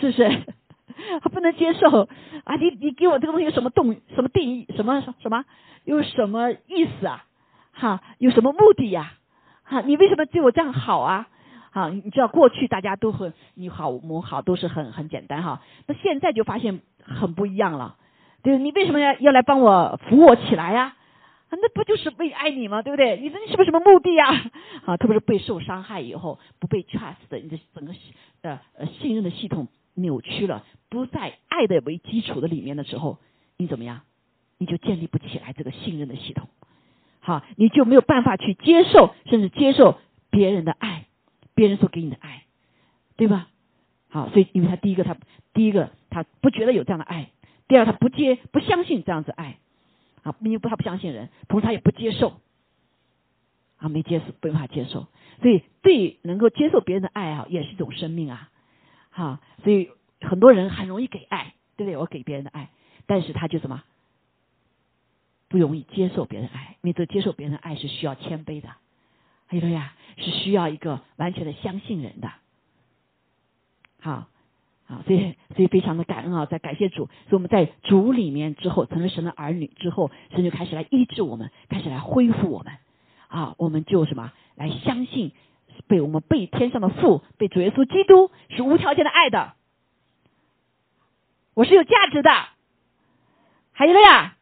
[0.00, 0.42] 是不是？
[1.22, 2.08] 他不能接受
[2.44, 2.56] 啊！
[2.56, 4.66] 你你给我这个东西有什么动什么定义？
[4.74, 5.44] 什么什么
[5.84, 7.24] 有什么意思啊？
[7.72, 9.12] 哈，有什么目的呀？
[9.62, 11.28] 哈，你为什么对我这样好啊？
[11.70, 17.96] 啊，你知道过去大家都很你好我好都是很很简单哈，那现在就发现很不一样了，
[18.42, 20.96] 对你为什么要要来帮我扶我起来呀？
[21.50, 22.82] 那不就是为爱你吗？
[22.82, 23.18] 对不对？
[23.20, 24.50] 你说你是不是什么目的呀？
[24.86, 27.92] 啊，特别是被受伤害以后，不被 trust 的，你的整个
[28.42, 33.18] 的呃信任的系统扭曲了，不在爱的为基础的里面的时候，
[33.56, 34.02] 你怎么样？
[34.58, 36.48] 你就建立不起来这个信任的系统，
[37.20, 39.98] 好，你就没有办法去接受，甚至接受
[40.30, 41.04] 别人的爱。
[41.54, 42.44] 别人所给你的爱，
[43.16, 43.48] 对吧？
[44.08, 45.16] 好，所以因为他第一个，他
[45.52, 47.30] 第一个他不觉得有这样的爱；
[47.66, 49.58] 第二，他不接不相信这样子爱，
[50.28, 52.40] 啊，因为不他不相信人，同时他也不接受，
[53.78, 55.06] 啊，没接受，没办法接受。
[55.40, 58.50] 所以对能够接受别人的爱啊，也是一种生命啊，
[59.10, 59.40] 哈。
[59.62, 61.96] 所以很多人很容易给爱，对不对？
[61.96, 62.70] 我给别人的爱，
[63.06, 63.82] 但是他就什么
[65.48, 68.68] 不容易接受别人爱，因为这接受别人的爱是需要谦卑的。
[69.46, 72.30] 还有呀，是需要一个完全的相信人的，
[74.00, 74.28] 好，
[74.88, 82.72] 啊，所以所以非常的感恩啊，在感谢主，所以我们在主里面之后成了神的儿女之后，神就开始来医治我们，开始来恢复我们，
[83.28, 85.32] 啊，我们就什么来相信
[85.86, 89.52] 被我们被天上的父被主耶稣基督是无条件的爱的，
[91.54, 92.30] 我是有价值的，
[93.72, 94.36] 还有了呀，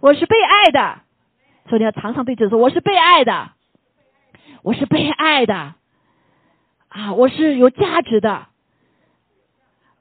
[0.00, 1.00] 我是被爱的，
[1.68, 3.50] 所以你要常常对自己说我是被爱的。
[4.64, 5.74] 我是被爱的，
[6.86, 8.46] 啊，我是有价值的，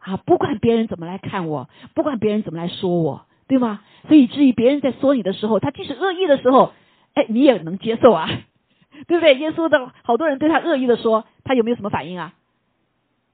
[0.01, 3.81] 啊，不管别人怎么来看我，不管别人怎么来说我，对吗？
[4.07, 6.73] 所以至于别人在说你的时候，他即使恶意的时候，
[7.13, 8.27] 哎，你也能接受啊，
[9.07, 9.35] 对不对？
[9.35, 12.33] 耶稣的好多人对他恶意的说，他有没有什么反应啊？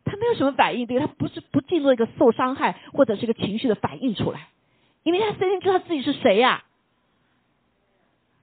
[0.04, 4.48] 他没有什么反应，对他不是不进入一个受伤害或者是一个情绪的反应出来，
[5.04, 6.64] 因为他深深知道自己是谁呀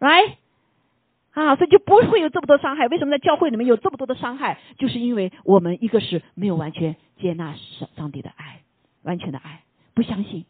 [0.01, 0.35] ，right？
[1.33, 2.87] 啊，所以就不会有这么多伤害。
[2.89, 4.59] 为什么在教会里面有这么多的伤害？
[4.79, 8.61] 就是因为我们一个是没有完全接纳上上帝的爱，
[9.03, 9.63] 完全的爱，
[9.95, 10.45] 不相信。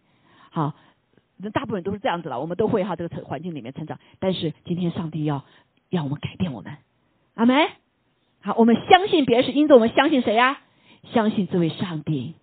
[0.50, 0.74] 好，
[1.36, 2.40] 那大部分都是这样子了。
[2.40, 5.44] 我们都会哈这个成环境里面成长，但是今天上帝要
[5.90, 6.76] 让我们改变我们。
[7.34, 7.68] 阿门。
[8.42, 10.60] 好，我们相信别人是因着我们相信谁呀？
[11.12, 12.34] 相信这位上帝，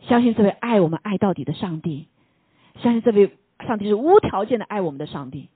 [0.00, 2.08] 相信这位爱我们爱到底的上帝，
[2.82, 5.48] 相信这位上帝是无条件的爱我们的上帝。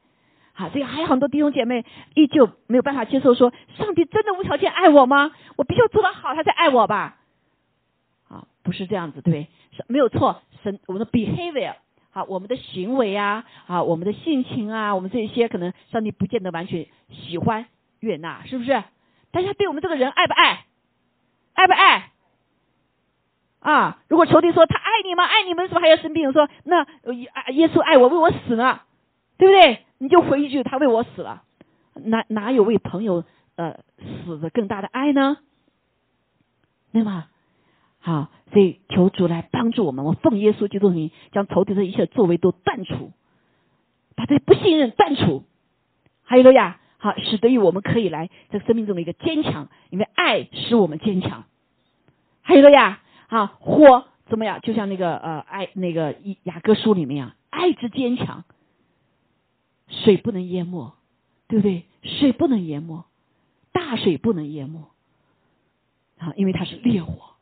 [0.52, 5.32] 好，所以还有很多弟兄姐妹依旧没有办法接受，说上帝真的无条件爱我吗？
[5.56, 7.18] 我必须要做得好，他才爱我吧？
[8.64, 9.46] 不是这样子，对？
[9.70, 11.74] 是没有错，神我们的 behavior，
[12.10, 17.66] 好，我们的行为啊，啊，我们的性情啊，我们这些可能上帝不见得完全喜欢
[18.00, 18.82] 悦纳，是不是？
[19.30, 20.64] 但是他对我们这个人爱不爱？
[21.52, 22.10] 爱不爱？
[23.60, 25.24] 啊，如果仇敌说他爱你吗？
[25.24, 26.32] 爱你们，为什么还要生病？
[26.32, 26.86] 说那
[27.52, 28.80] 耶稣爱我，为我死呢？
[29.36, 29.84] 对不对？
[29.98, 31.42] 你就回一句，他为我死了，
[31.94, 33.24] 哪哪有为朋友
[33.56, 33.80] 呃
[34.24, 35.38] 死的更大的爱呢？
[36.92, 37.26] 对吗？
[38.04, 43.12] 好，所以求主来帮助我们，我奉耶稣基督名，将仇敌的一切作为都断除，
[44.14, 45.42] 把这不信任断除，
[46.22, 51.44] 还有了呀，好，使得于我们可以来在生命中的一个坚强，因为爱使我们坚强。
[52.42, 54.60] 还有了呀，啊，火怎么样？
[54.60, 58.44] 就像那个呃，爱那个雅雅各书里面啊，爱之坚强，
[59.88, 60.92] 水不能淹没，
[61.48, 61.84] 对不对？
[62.02, 63.06] 水不能淹没，
[63.72, 64.90] 大水不能淹没，
[66.18, 67.33] 啊，因为它是烈火。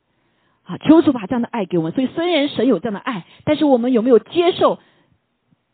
[0.64, 1.92] 啊，求主把这样的爱给我们。
[1.92, 4.78] 所以虽然神有这样的爱，但是我们有没有接受，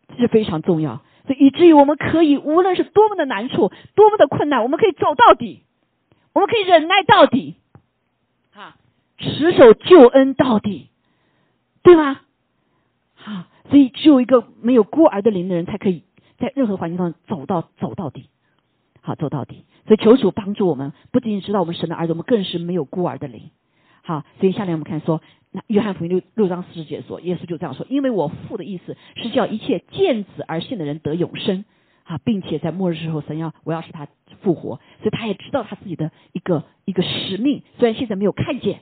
[0.09, 1.03] 这是非常重要。
[1.27, 5.63] 所以以至于我们可以，无论是多么的难处，多么的困难，我们可以走到底，
[6.33, 7.57] 我们可以忍耐到底，
[8.55, 8.77] 啊，
[9.19, 10.89] 持守救恩到底，
[11.83, 12.21] 对吗？
[13.15, 16.05] 好，所以只有一个没有孤儿的灵的人，才可以
[16.39, 18.31] 在任何环境上走到走到底，
[19.03, 19.67] 好走到底。
[19.87, 23.51] 所以求主帮助我们，不仅仅知道我们神的儿子，我们更是没有孤儿的灵。
[24.09, 31.67] 好，所以下面我们看说，那约翰福音六六章四十节说，耶稣就这样说：，因为我父的意思是叫一切见子而信的人得永生，
[32.05, 34.09] 啊，并且在末日时候，神要我要使他
[34.41, 38.81] 复活，所以他也知道他自己的一个一个使命，虽然现在没有看见，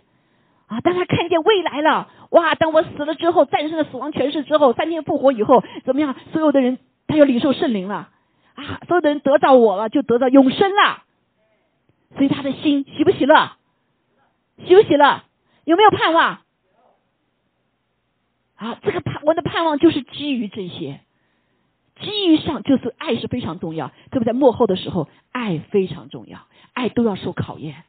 [0.68, 6.14] 啊，但他看见未来了，哇，当我死了之后，战胜了死亡权势之后，三天复活以后，怎么样？
[6.30, 8.10] 所有的人他要领受圣灵了，
[8.54, 11.02] 啊，所有的人得到我了，就得到永生了，
[12.14, 13.56] 所以他的心喜不喜乐？
[14.58, 15.24] 休息了，
[15.64, 16.40] 有没有盼望？
[18.56, 21.00] 啊，这个盼我的盼望就是基于这些，
[22.00, 27.84] 基于上就是爱是非常重要，特别在幕后的时候，爱非常重要，爱都要受考验，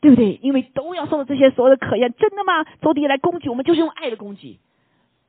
[0.00, 0.38] 对不对？
[0.40, 2.64] 因为都要受到这些所有的考验，真的吗？
[2.80, 4.60] 仇敌来攻击我们，就是用爱的攻击。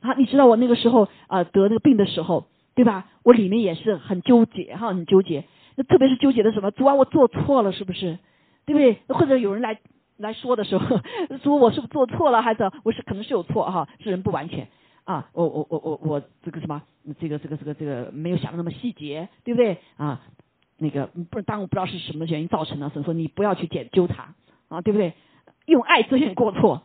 [0.01, 3.07] 啊，你知道我那个时候啊得那个病的时候，对吧？
[3.23, 5.45] 我里面也是很纠结哈，很纠结。
[5.75, 6.69] 那特别是纠结的什么？
[6.69, 8.19] 主啊，我做错了是不是？
[8.67, 8.99] 对不对？
[9.07, 9.79] 或者有人来。
[10.17, 11.01] 来说的时候，
[11.43, 13.87] 说我是不是做错了，还是我是可能是有错哈？
[14.03, 14.67] 是人不完全
[15.03, 16.81] 啊，我我我我我这个什么，
[17.19, 20.21] 这个这个这个这个没有想的那么细节，对不对啊？
[20.77, 24.35] 那个不，当我不知道是什么原因造成的，神说你不要去检纠察
[24.67, 25.13] 啊，对不对？
[25.65, 26.83] 用爱遮掩过错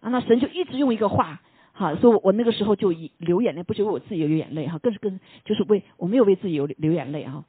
[0.00, 1.40] 啊，那神就一直用一个话
[1.72, 7.44] 哈，说我那个时候就流眼泪，不是为我自己流眼泪哈，更是更就是为我没有为自己流流眼泪哈，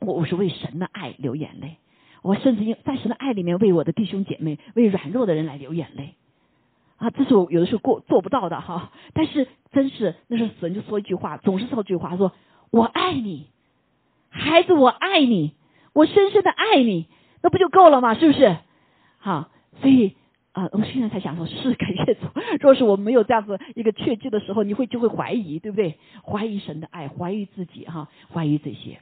[0.00, 1.76] 我我是为神的爱流眼泪。
[2.26, 6.14] 我甚至在神的爱里面为我的弟兄姐妹、为软弱的人来流眼泪，
[6.96, 8.90] 啊，这是我有的时候过做不到的哈。
[9.14, 12.32] 但是真是那时候神就说一句话，总是说一句话，说
[12.70, 13.46] 我爱你，
[14.28, 15.54] 孩子，我爱你，
[15.92, 17.06] 我深深的爱你，
[17.42, 18.14] 那不就够了吗？
[18.14, 18.56] 是不是？
[19.18, 19.50] 好，
[19.80, 20.16] 所以
[20.50, 22.22] 啊，我们现在才想说，是感谢主。
[22.60, 25.98] 若是我没有这样子一个确据的时候，你会就会怀疑，对不对？
[26.24, 28.98] 怀疑神的爱，怀疑自己哈，怀疑这些，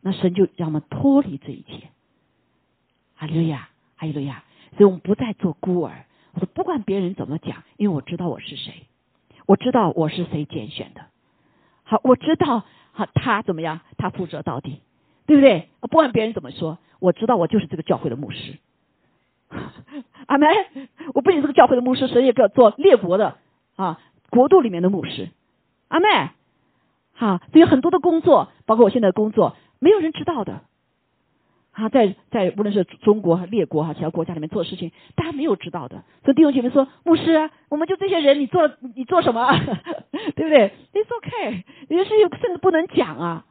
[0.00, 1.88] 那神就让我们脱离这一切。
[3.22, 4.42] 哈利路亚，哈利路亚！
[4.76, 6.06] 所以我们不再做孤儿。
[6.34, 8.88] 我说不管别人怎么讲，因为我知道我是谁，
[9.46, 11.02] 我知道我是谁拣选的。
[11.84, 14.80] 好，我知道好他怎么样，他负责到底，
[15.24, 15.68] 对不对？
[15.82, 18.58] 不管别人怎么说，我知道我就是这个教会的牧师。
[20.26, 20.48] 阿门！
[21.14, 23.36] 我不仅是个教会的牧师，神也给我做列国的
[23.76, 24.00] 啊
[24.30, 25.28] 国度里面的牧师。
[25.86, 26.08] 阿妹，
[27.12, 30.62] 好，所以很多的工作，包括我现在的工作，没有人知道的。
[31.72, 36.04] 啊，在在无论是中国、列国哈，其他国家里面做事情，大家没有知道的。
[36.22, 39.50] 所以弟兄姐妹说，牧师，我们就这些人，你做你做什么？
[40.36, 43.46] 对不对？It's OK，有些事情甚至不能讲啊，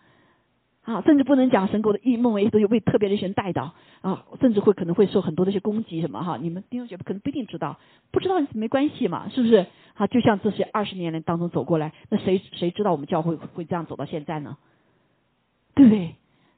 [0.83, 6.37] 啊，甚至不能讲神国的异梦，也都有为特别的一些人带到啊，甚至会可能会受很多的一些攻击什么哈。
[6.39, 7.79] 你们弟兄姐妹可能不一定知道，
[8.11, 9.65] 不知道没关系嘛，是不是？
[9.95, 14.57] 啊，就像这些二十年来当中走过来，那谁谁知道我们教会会这样走到现在呢？
[15.73, 16.13] 对不对？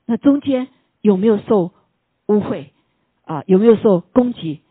[0.05, 0.67] 那中间。
[1.03, 1.73] 有没有受
[2.27, 2.67] 污秽
[3.25, 3.43] 啊？
[3.45, 4.61] 有没有受攻击、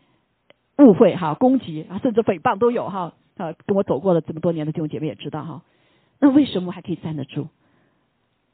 [0.79, 1.35] 误会哈？
[1.35, 3.53] 攻击啊，甚至诽谤都有哈啊！
[3.67, 5.61] 跟我走过了这么多年的弟兄姐妹也知道哈。
[6.19, 7.49] 那为什么还可以站得住？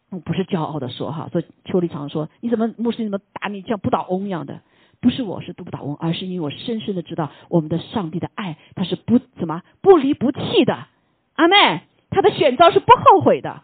[0.09, 4.59] 我不是骄傲的说哈，说邱立常说你怎么牧师怎么打你像不倒翁一样的？
[4.99, 10.88] 不是我是不倒翁，而是因为我深深的知道我们的上帝的爱他是不怎么不离不弃的。
[11.36, 13.63] 阿妹，他的选召是不后悔的。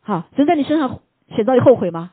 [0.00, 2.12] 好，人在你身上选召你后悔吗？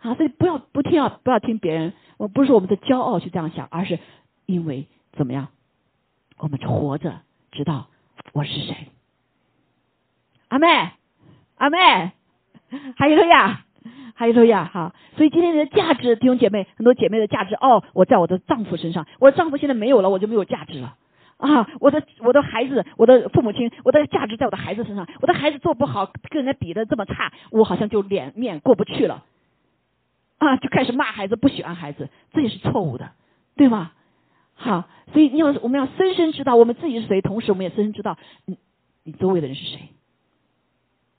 [0.00, 1.92] 啊，所以不要不听啊，不要听别人。
[2.16, 3.98] 我不是我们的骄傲去这样想，而是
[4.46, 5.48] 因为怎么样，
[6.38, 7.20] 我们活着
[7.52, 7.88] 知道
[8.32, 8.88] 我是谁。
[10.48, 10.66] 阿妹，
[11.56, 12.12] 阿妹，
[12.96, 13.64] 还有呀，
[14.14, 14.94] 还有呀，哈。
[15.16, 20.96] 所以今天的价值，弟兄姐妹，很多姐妹的价值哦，我在我的丈夫身上，我的丈夫现在没有了，我就没有价值了
[21.36, 21.68] 啊。
[21.78, 25.06] 我的我的孩子，我的父母亲，我的价值在我的孩子身上。
[25.20, 29.24] 我的孩子做不好，跟人家比的这么差，我好像就脸面过不去了。
[30.40, 33.12] 啊，就开始骂孩子，不喜欢孩子，这也是错误的，
[33.56, 33.92] 对吗？
[34.54, 38.58] 好，所以你要我们要深深知道我们自己是谁，同时我们也深深知道你
[39.04, 39.90] 你周围的人是谁。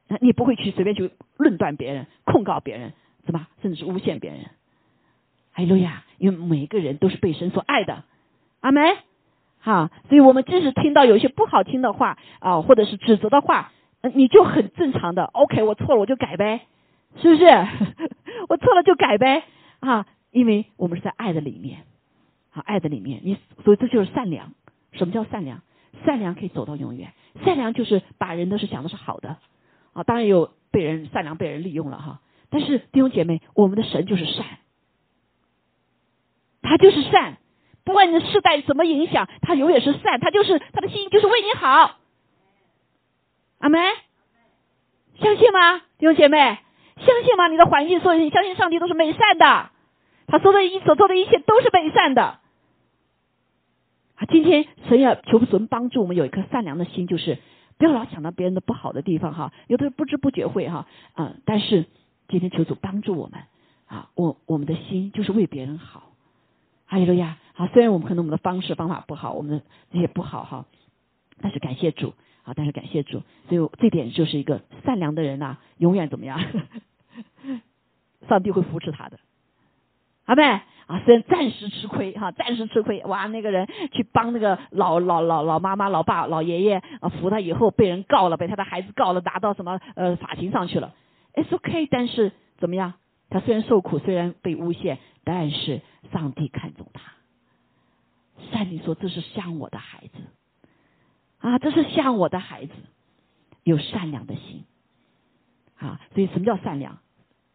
[0.07, 2.93] 那你不会去随便去论断别人、控告别人，
[3.25, 4.39] 是吧甚至是诬陷别人。
[5.53, 8.03] 哎路亚，因为每个人都是被神所爱的，
[8.61, 8.83] 阿门。
[9.59, 13.71] 好，所以我们即使听到有一些不好听的话啊，或者是指责的话，
[14.15, 16.61] 你就很正常的，OK，我错了我就改呗，
[17.17, 17.45] 是不是？
[18.49, 19.43] 我错了就改呗，
[19.79, 21.85] 啊，因为我们是在爱的里面，
[22.51, 24.53] 啊，爱的里面，你所以这就是善良。
[24.93, 25.61] 什么叫善良？
[26.05, 27.13] 善良可以走到永远，
[27.45, 29.37] 善良就是把人都是想的是好的，
[29.93, 34.45] 啊，当然有被人善良被人利用了哈，但是弟兄姐妹，我们的神就是善，
[36.61, 37.37] 他就是善。
[37.83, 41.97] 不管你的世代怎么影响，他永远是善，他就是他的心就是为你好。
[43.59, 43.81] 阿门，
[45.19, 46.59] 相信吗，弟兄姐妹？
[47.05, 47.47] 相信吗？
[47.47, 49.69] 你的环境所以，你相信上帝都是美善的，
[50.27, 52.39] 他说的一所做的一切都是美善的。
[54.15, 57.39] 啊，今天神要求神帮助我们有一颗善良的心，就是
[57.77, 61.85] 不要老想到别人的不好的地方哈，有的人不知不觉会哈啊，但是
[62.27, 63.41] 今天求主帮助我们
[63.87, 66.11] 啊，我我们的心就是为别人好。
[66.85, 67.37] 哈利路亚！
[67.55, 70.65] 啊，虽然我们可能我们的方式方法不好，我们的这些不好哈，
[71.41, 72.53] 但是感谢主啊！
[72.53, 76.39] 但是感谢主，所以这点就是一个善良的人呐，永远怎么样？
[78.29, 79.19] 上帝会扶持他的，
[80.25, 80.43] 好没？
[80.43, 90.93] 啊，虽然暂时吃亏哈，暂时吃亏，哇，那个人去帮那个老老老老妈妈、老爸、老爷爷啊扶他，以后被人告了，被他的孩子告了，拿到什么呃法庭上去了
[91.33, 92.93] ，It's OK，但是怎么样？
[93.29, 94.99] 他虽然受苦，虽然被诬陷。
[95.23, 95.81] 但是
[96.11, 97.13] 上帝看中他，
[98.51, 100.17] 上帝说：“这是像我的孩子
[101.37, 102.73] 啊，这是像我的孩子，
[103.61, 104.65] 有善良的心
[105.77, 106.01] 啊。
[106.15, 106.97] 所以什么叫善良？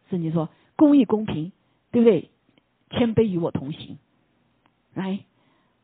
[0.09, 1.51] 圣经说公义公平，
[1.91, 2.29] 对不对？
[2.89, 3.97] 谦卑与我同行。
[4.93, 5.19] 来，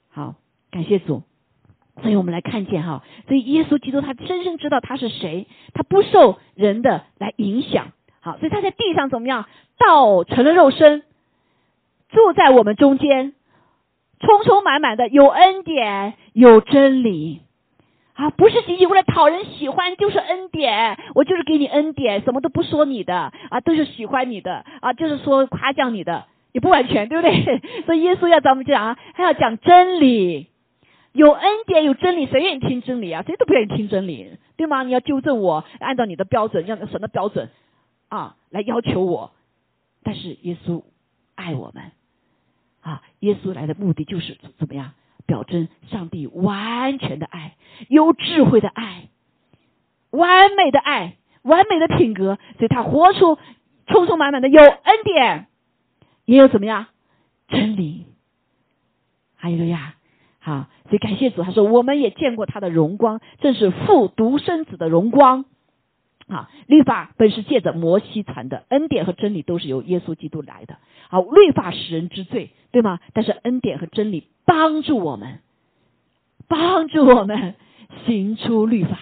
[0.09, 0.35] 好，
[0.71, 1.23] 感谢主。
[2.01, 7.91] 所以我们来看见哈，所以耶稣基督他深深知道他是谁，他不受人的来影响。
[8.19, 9.47] 好，所以他在地上怎么样？
[9.77, 11.03] 道成了肉身。”
[12.09, 13.33] 住在我们中间，
[14.19, 17.41] 充充满满的有恩典有真理
[18.13, 18.29] 啊！
[18.31, 20.97] 不是仅仅为了讨人喜欢，就是恩典。
[21.15, 27.61] 我就是给你恩典，什么都不说你的啊，都是喜欢你的啊，就是说夸奖你的，也不完全，对不对？
[27.85, 30.47] 所以耶稣要咱们讲，还要讲真理，
[31.11, 33.23] 有恩典有真理，谁愿意听真理啊？
[33.25, 34.83] 谁都不愿意听真理，对吗？
[34.83, 37.49] 你要纠正我，按照你的标准，让神的标准
[38.09, 39.31] 啊来要求我。
[40.03, 40.83] 但是耶稣
[41.35, 41.91] 爱我们。
[42.81, 44.91] 啊，耶稣来的目的就是怎么样？
[45.25, 47.55] 表征上帝完全的爱，
[47.87, 49.09] 有智慧的爱，
[50.11, 53.37] 完美的爱，完美的品格，所以他活出
[53.87, 55.47] 充充满满的有恩典，
[56.25, 56.87] 也有怎么样
[57.47, 58.05] 真理。
[59.35, 59.95] 还有呀，
[60.39, 65.45] 好，所以感谢主，他说我们也见过他的荣光，正是父独生子的荣光。
[66.33, 70.77] 啊，律法本是借着摩西传的，恩典和真理都是由耶稣基督来的。
[71.09, 72.99] 好，律法使人之罪，对吗？
[73.13, 75.39] 但是恩典和真理帮助我们，
[76.47, 77.55] 帮助我们
[78.05, 78.97] 行出律法。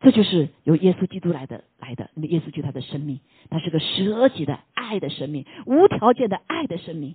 [0.00, 2.10] 这就是由耶稣基督来的来的。
[2.14, 7.14] 那耶稣基督他的生命，他是个舍己的爱的生命，无条件的爱的生命。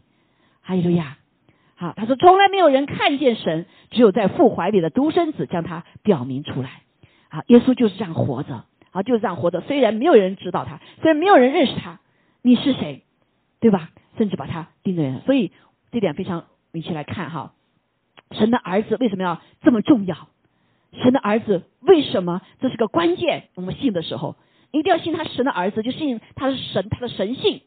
[0.61, 1.17] 哈利路亚！
[1.75, 6.81] 好，他说从来没有人看见神，只有在父怀里的独生子将他表明出来。
[7.29, 9.61] 啊，耶稣就是这样活着，啊，就是这样活着。
[9.61, 11.99] 虽然没有人知道他，虽然没有人认识他，
[12.41, 13.03] 你是谁，
[13.59, 13.91] 对吧？
[14.17, 15.51] 甚至把他钉在人，所以
[15.91, 17.53] 这点非常，一起来看哈。
[18.31, 20.27] 神的儿子为什么要这么重要？
[20.91, 23.49] 神的儿子为什么这是个关键？
[23.55, 24.35] 我们信的时候，
[24.71, 27.61] 一定要信他是神的儿子，就信他是神，他的神性。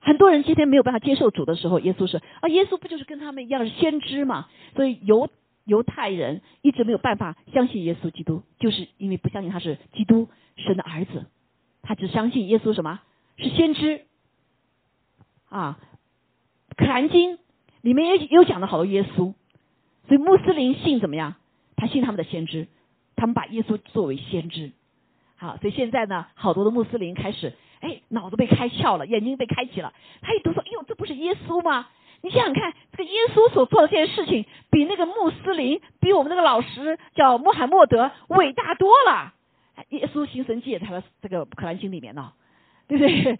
[0.00, 4.48] 很多人今天没有办法接受主的时候，耶稣是啊，耶稣不就是跟他们一样是先知嘛？
[4.76, 5.28] 所以由
[5.64, 11.26] 犹太人一直没有办法相信耶稣基督，就是因为不相信他是基督神的儿子，
[11.82, 13.00] 他只相信耶稣什么
[13.36, 14.06] 是先知
[15.48, 15.78] 啊。
[16.76, 17.38] 可兰经
[17.80, 19.34] 里面也有讲了好多耶稣，
[20.08, 21.34] 所以穆斯林信怎么样？
[21.76, 22.68] 他信他们的先知，
[23.16, 24.72] 他们把耶稣作为先知。
[25.36, 31.88] 好，所以现在呢，好多的穆斯林开始哎脑子被开窍了，眼睛被开启了，他一读说：“哎呦，这不是耶稣吗？”
[32.22, 39.34] 你想想看，这个耶稣所做的这件事情，比那个穆斯林，比我们那个老师叫穆罕默德伟大多了。
[39.88, 42.32] 耶稣行神迹，他的这个《可兰经》里面呢，
[42.86, 43.38] 对不对？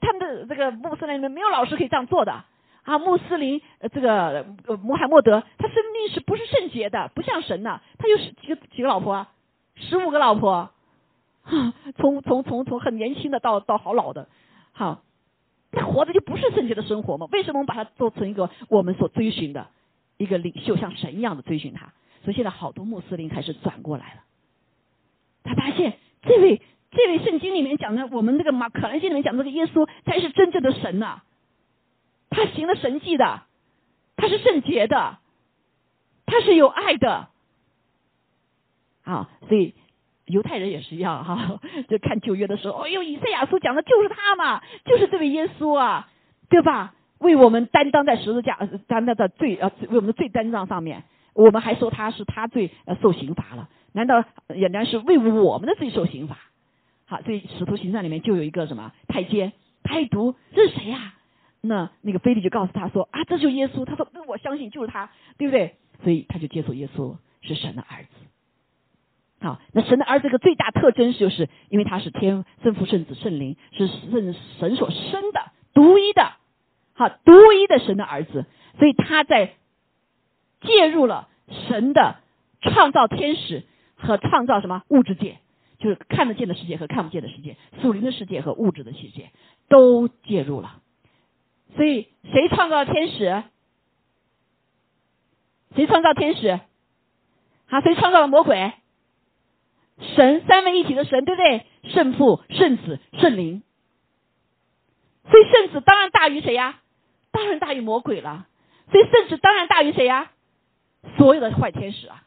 [0.00, 2.44] 他们的这个穆斯林里面没有老师可以这样做的
[2.82, 2.98] 啊。
[2.98, 3.62] 穆斯林
[3.92, 4.44] 这个
[4.82, 7.10] 穆罕默德，他生命是不是圣洁的？
[7.14, 9.26] 不像神呢，他有几个几个老婆？
[9.76, 10.68] 十五个老婆，
[11.96, 14.28] 从从从从很年轻的到到好老的，
[14.72, 15.00] 好。
[15.72, 17.28] 那活的就不是圣洁的生活吗？
[17.32, 19.68] 为什么我们把它做成一个我们所追寻的
[20.16, 21.92] 一个领袖，像神一样的追寻他？
[22.24, 24.24] 所以现在好多穆斯林开始转过来了。
[25.42, 26.60] 他发现这位
[26.90, 31.22] 这位圣经里面讲的，我们这个马可兰经里面讲的这个耶稣才是真正的神呐，
[32.28, 33.42] 他行了神迹的，
[34.16, 35.18] 他是圣洁的，
[36.26, 37.28] 他是有爱的，
[39.04, 39.74] 啊，所以
[40.30, 46.08] 犹太人也是一样哈，就看旧约的时候，哎呦，以赛亚书讲的就是他嘛，就是这位耶稣啊，
[46.48, 46.94] 对吧？
[47.18, 48.56] 为我们担当在十字架
[48.86, 51.04] 担当的罪呃，为我们的罪担当上面，
[51.34, 56.38] 我们还说他是他罪呃受刑罚了，难道俨然是为我们的罪受刑罚？
[57.04, 59.52] 好，所以使徒行传里面就有一个什么太监，
[59.82, 61.14] 他一读这是谁呀？
[61.60, 63.84] 那那个菲利就告诉他说啊，这就是耶稣。
[63.84, 65.74] 他说那我相信就是他，对不对？
[66.02, 68.08] 所以他就接受耶稣是神的儿子。
[69.40, 76.32] 好，那神的儿子这个最大特征就是因为他是天圣父圣子圣灵是圣神所生的独一的。
[76.92, 78.44] 好，独一的神的儿子，
[78.78, 79.54] 所以他在
[80.60, 81.28] 介入了
[81.68, 82.16] 神的
[82.60, 83.64] 创造天使
[83.96, 85.38] 和创造什么物质界，
[85.78, 89.30] 就是看得见的世界和看不见的世界，属灵的世界和物质的世界
[89.70, 90.82] 都介入了。
[91.76, 93.42] 所以谁创造天使？
[95.74, 96.60] 谁创造天使？
[97.66, 98.74] 好，谁创造了魔鬼？
[100.00, 101.66] 神三位一体的神，对不对？
[101.92, 103.62] 圣父、圣子、圣灵。
[105.30, 106.80] 所以圣子当然大于谁呀？
[107.30, 108.48] 当然大于魔鬼了，
[108.90, 110.32] 所以圣子当然大于谁呀？
[111.16, 112.24] 所有的坏天使啊，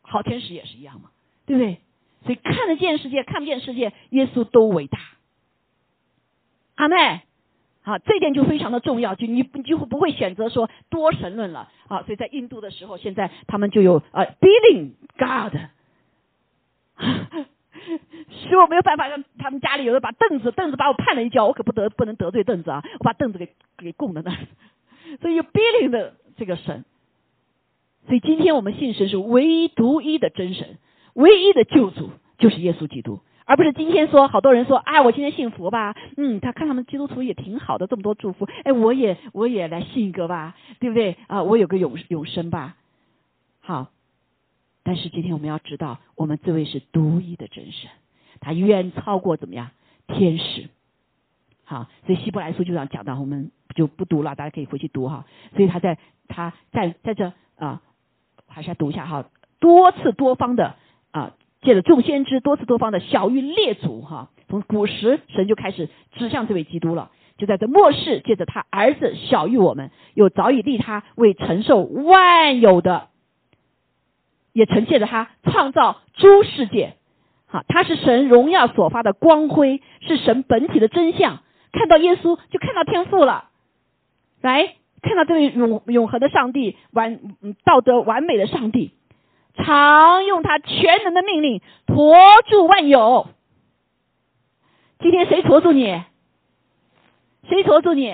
[0.00, 1.10] 好天使也是一样嘛，
[1.44, 1.80] 对不对？
[2.24, 4.98] 所以看得见世界、看不见世界，耶稣都伟大。
[6.76, 7.22] 阿妹，
[7.82, 12.02] 好，这点就非常的重要，就你就不会选择说多神论了啊。
[12.02, 15.60] 所以在印度的时候，现在他们就有呃 b i l l i n g God，
[18.30, 24.32] 使我没有办法让他们家里有人把凳子，凳子把我绊了一跤，我可不得不能得罪凳子啊，我把凳子给给供在那，
[25.20, 26.84] 所以有 b i l l i n g 的这个神。
[28.06, 30.78] 所以今天我们信神是唯一独一的真神，
[31.14, 41.42] 唯一的救主就是耶稣基督，而不是今天说好多人说啊，我今天信佛吧，嗯，他看他们基督徒也挺好的，这么多祝福，哎，我也我也来信一个吧，对不对啊？
[41.42, 42.76] 我有个永永生吧，
[43.60, 43.88] 好。
[44.88, 47.90] 但是今天我们要知道，我们这位是独一的真神，
[48.40, 49.68] 他远超过怎么样
[50.06, 50.70] 天使。
[51.64, 55.26] 好，所以希伯来书就这样讲到，我们就不读了，大家可以回去读哈。
[55.54, 57.82] 所以他在他在在这啊。
[58.50, 59.26] 还是要读一下哈，
[59.60, 60.74] 多次多方的
[61.10, 73.08] 啊，借着众先知多次多方的小谕列祖哈，从古时神就开始指向这位基督了，就在这末世借着他儿子小谕我们，又早已立他为承受万有的，
[74.58, 76.96] 也承借着他创造诸世界，
[77.46, 81.38] 好，他是神荣耀所发的光辉，是神本体的真相，
[81.70, 83.50] 看到耶稣就看到天赋了，
[84.40, 84.74] 来。
[85.00, 87.20] 看到这位永永恒的上帝，完
[87.64, 88.90] 道德完美的上帝，
[89.54, 92.16] 常用他全能的命令托
[92.50, 93.28] 住万有。
[94.98, 96.02] 今天谁托住你？
[97.48, 98.10] 谁托住你？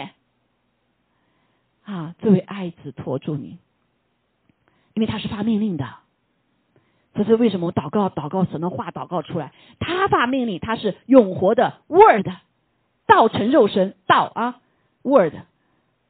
[1.85, 3.57] 啊，这位爱子托住你，
[4.93, 5.89] 因为他是发命令的。
[7.15, 7.67] 这是为什么？
[7.67, 12.27] 我祷告祷告神的话祷告出来，他发命令，他是永活的 Word，
[13.07, 14.61] 道成肉身，道啊
[15.03, 15.35] Word。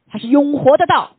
[0.09, 1.17] 他是永活的道，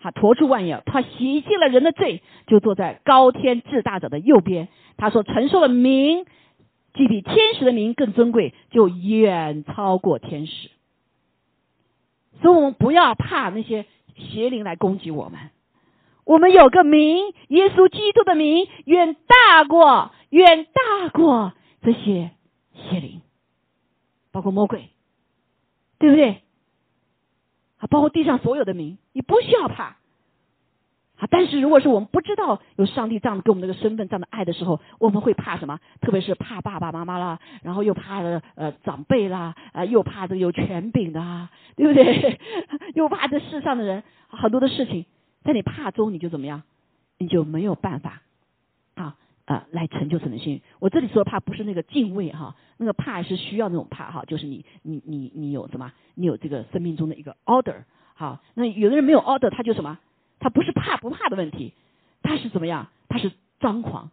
[0.00, 4.68] 他驮住万有，他洗净了人的罪，就坐在高天至大者的右边。
[4.96, 6.24] 他所承受的名，
[6.94, 10.70] 既比天使的名更尊贵，就远超过天使。
[12.40, 13.84] 所以我们不要怕那些
[14.16, 15.38] 邪灵来攻击我们，
[16.24, 21.52] 我们有个名，耶稣基督的名，远大过，远大过
[21.82, 22.30] 这些
[22.74, 23.20] 邪灵，
[24.32, 24.90] 包括魔鬼，
[25.98, 26.40] 对不对？
[27.78, 29.96] 啊包括地上所有的名，你不需要怕。
[31.16, 35.78] 啊，但是如果是我们不知道有上帝这样给我们这个身份、这样的爱的时候，我们会怕什么？
[36.00, 42.40] 特别是怕爸爸妈妈啦，然后又怕呃长辈啦，啊，又怕这有权柄的，啊，对不对？
[42.94, 45.06] 又怕这世上的人，很多的事情，
[45.44, 46.62] 在你怕中，你就怎么样？
[47.18, 48.22] 你就没有办法
[48.94, 50.62] 啊啊来成就神的心。
[50.80, 55.92] 我这里说的怕不是那个敬畏哈，那个怕是需要那种怕哈，就是你你你你有什么？
[56.14, 57.84] 你有这个生命中的一个 order，
[58.14, 59.98] 好，那有的人没有 order，他就什么？
[60.40, 61.72] 他不是怕不怕的问题，
[62.22, 62.88] 他是怎么样？
[63.08, 64.10] 他是张狂，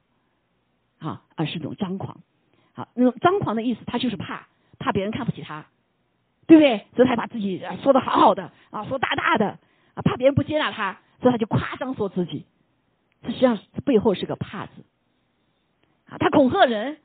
[0.99, 2.17] 啊，而是一种张狂，
[2.73, 5.65] 好，那种张狂的意思，他就是怕，怕别人看不起他，
[6.45, 6.85] 对不对？
[6.95, 9.57] 所以他把自己说的好好的，啊，说大大的，
[9.95, 12.45] 啊，怕别人不接纳他，所以他就夸张说自己，
[13.21, 14.71] 这实际上背后是个怕字，
[16.07, 16.97] 啊，他恐吓人。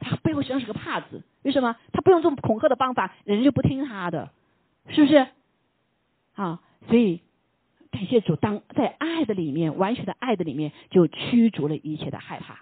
[0.00, 1.76] 他背后实际上是个怕字，为什么？
[1.90, 4.30] 他不用这种恐吓的方法，人就不听他的，
[4.88, 5.28] 是不是？
[6.34, 7.22] 啊，所以
[7.90, 12.58] 感谢主，当在爱的里面，完全的爱的里面，就驱逐了一切的害怕，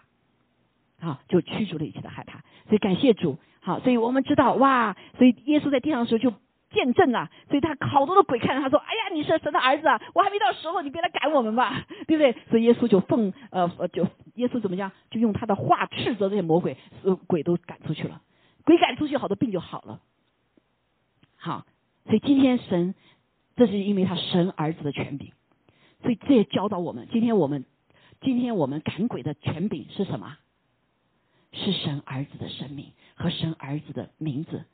[1.05, 2.45] 啊，就驱逐了一切的害怕。
[2.69, 6.33] 所以感谢主，好，所以我们知道哇，所以耶稣在地上的时候就
[6.73, 10.01] 见证啊，所以他好多的鬼看着他说：“哎呀，你是神的儿子啊！
[10.15, 18.23] 我还没到时候，你别来赶我们吧， 对不对？”所以耶稣就奉呃呃就耶稣怎么样，就用他的话斥责这些魔鬼，呃鬼都赶出去了，
[18.65, 20.01] 鬼赶出去，好多病就好了。
[21.37, 21.67] 好，
[22.07, 22.95] 所以今天神，
[23.57, 25.33] 这是因为他神儿子的权柄，
[26.03, 27.65] 所以这也教导我们，今天我们
[28.21, 30.39] 今天我们赶鬼的权柄是什么？
[31.55, 34.65] 是神儿子的生命和神儿子的名字，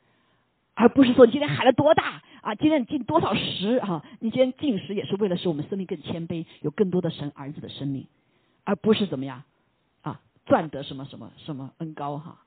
[0.79, 8.07] 而不是说你今天喊了多大啊，今天你进多少十啊，你今天进食也是为了使我们生命更谦卑，有更多的神儿子的生命，
[8.63, 9.43] 而不是怎么样
[10.03, 12.39] 啊赚得什么什么什么恩高哈。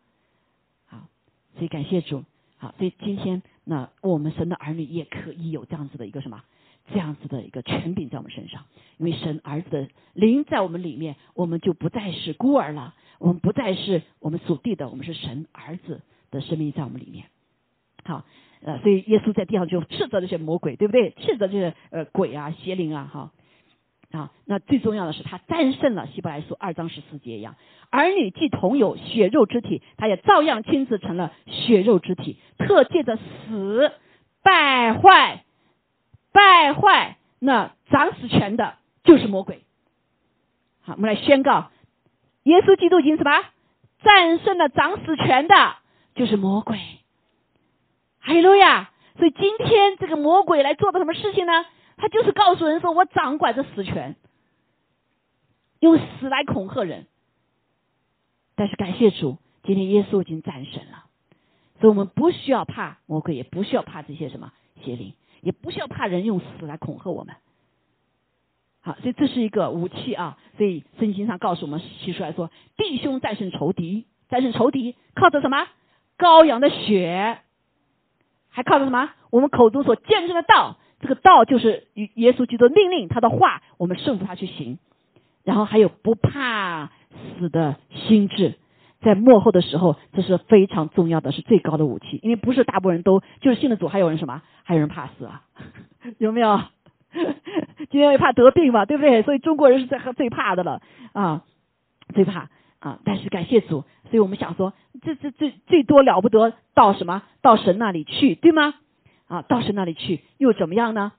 [0.86, 1.08] 好，
[1.56, 2.24] 所以感谢主，
[2.56, 6.42] 好，所以今天那我们神的儿女也可以有这样子的一个什么
[6.90, 8.64] 这样子的一个权柄在我们身上，
[8.96, 12.94] 因为神儿子的灵在我们里面，我们就不再是孤儿了。
[13.18, 17.26] 我们不再是我们属地的，我们是神儿子的生命在我们里面。
[18.04, 18.24] 好，
[18.64, 21.10] 呃，所以耶稣在地上就斥责这些魔鬼，对不对？
[21.12, 23.30] 斥责这些呃鬼啊、邪灵啊，哈
[24.10, 24.30] 啊。
[24.44, 27.54] 那最重要的是，他战胜了希伯来书二章十四节一样，
[27.90, 33.92] 儿女既同有血肉之体，他也照样亲自成了血肉之体，特借着死
[34.42, 35.44] 败坏
[36.32, 38.74] 败坏那掌死权的，
[39.04, 39.62] 就是魔鬼。
[40.80, 41.70] 好，我们来宣告。
[42.44, 43.30] 耶稣基督已经什么
[44.02, 45.54] 战胜了掌死权的，
[46.16, 46.80] 就是魔鬼。
[48.22, 48.90] 哈利路亚！
[49.18, 51.66] 所以今天这个魔鬼来做的什么事情呢？
[51.98, 54.16] 他就是告诉人说：“我掌管着死权，
[55.80, 57.06] 用死来恐吓人。”
[58.56, 61.04] 但是感谢主，今天耶稣已经战胜了，
[61.80, 64.52] 所以我们不需要怕魔鬼，也不需要怕这些什么
[64.82, 67.36] 邪灵，也不需要怕人用死来恐吓我们。
[68.80, 70.38] 好，所以这是一个武器啊！
[70.56, 75.68] 所以圣经上告诉我们，提出来说，弟兄战胜仇敌，战胜仇敌，靠着什么？
[76.18, 77.40] 羔羊的血，
[78.52, 79.10] 还靠着什么？
[79.30, 84.78] 我们口中所见证的道，这个道就是与耶稣基督命令，他的话，我们顺服他去行。
[85.42, 86.92] 然后还有不怕
[87.38, 88.54] 死的心智，
[89.00, 92.20] 在幕后的时候，这是非常重要的，是最高的武器。
[92.22, 94.42] 因为不是大部分人都就是信了主，还有人什么？
[94.62, 95.42] 还有人怕死啊？
[96.18, 96.60] 有没有？
[97.90, 99.22] 今天也怕得病嘛，对不对？
[99.22, 100.80] 所以中国人是最最怕的了
[101.12, 101.42] 啊，
[102.14, 102.48] 最怕
[102.82, 102.98] 啊！
[103.04, 104.72] 但是感谢主，所以我们想说，
[105.02, 107.22] 这这最最多了不得到什么？
[107.40, 108.74] 到神那里去，对吗？
[109.28, 111.12] 啊，到神那里去又怎么样呢？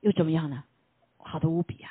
[0.00, 0.64] 又怎么样呢？
[1.16, 1.88] 好的无比啊，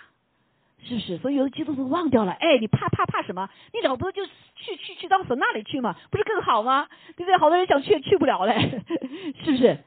[0.83, 1.17] 是不是？
[1.17, 3.49] 所以有的基督徒忘掉了，哎，你怕怕怕什么？
[3.73, 6.87] 你了不得就去去去到神那里去嘛，不是更好吗？
[7.15, 7.37] 对不对？
[7.37, 8.83] 好多人想去也去不了嘞，
[9.43, 9.79] 是不是？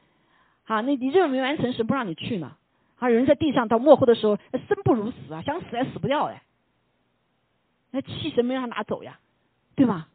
[0.65, 2.57] 好，那你任务没完成，神不让你去嘛？
[2.99, 6.43] 啊，人在地上到末后的时候，生不如死啊，想死也死不掉哎。
[7.91, 9.19] 那气神没让他拿走呀，
[9.75, 10.07] 对吗？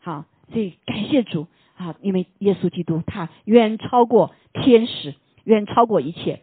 [0.00, 1.46] 好，所以感谢主
[1.76, 5.14] 啊，因为耶稣基督他远超过天使，
[5.44, 6.42] 远超过一切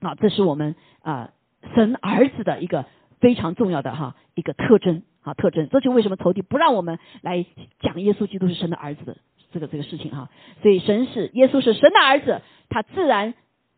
[0.00, 1.30] 啊，这是我们啊
[1.74, 2.86] 神儿子的一个
[3.20, 5.68] 非常重要的哈一个特征啊特征。
[5.70, 7.46] 这就为什么仇敌不让我们来
[7.80, 9.16] 讲耶稣基督是神的儿子的
[9.52, 10.28] 这个这个事情哈。
[10.62, 13.34] 所以神是耶稣是神的儿子，他自然。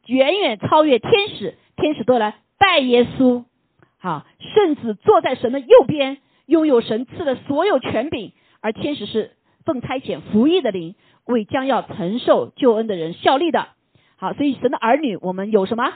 [0.07, 3.45] 远远超越天使，天使都来拜耶稣，
[3.99, 8.32] 好，甚至坐在神的右边，拥有神赐的所有权柄。
[8.61, 9.32] 而天使是
[9.64, 13.68] 奉差遣服役的灵，为将要承受救恩的人效力的。
[14.16, 15.95] 好，所以神的儿女，我们有什么？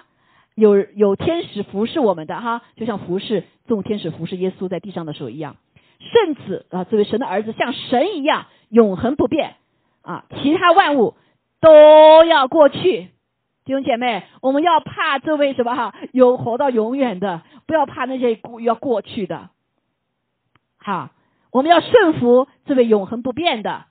[0.57, 5.57] 有有天使服侍我们的哈，就像服侍众天使服侍耶稣在地上的时候一样。
[6.01, 9.57] 圣子啊，这位神的儿子像神一样永恒不变
[10.03, 11.15] 啊，其他万物
[11.61, 13.11] 都要过去。
[13.65, 19.51] 弟兄姐妹，我们要怕这位什么哈，有活到永远的，不要怕那些过要过去的。
[20.87, 21.11] 好，
[21.51, 23.87] 我们要顺服这位永恒不变的。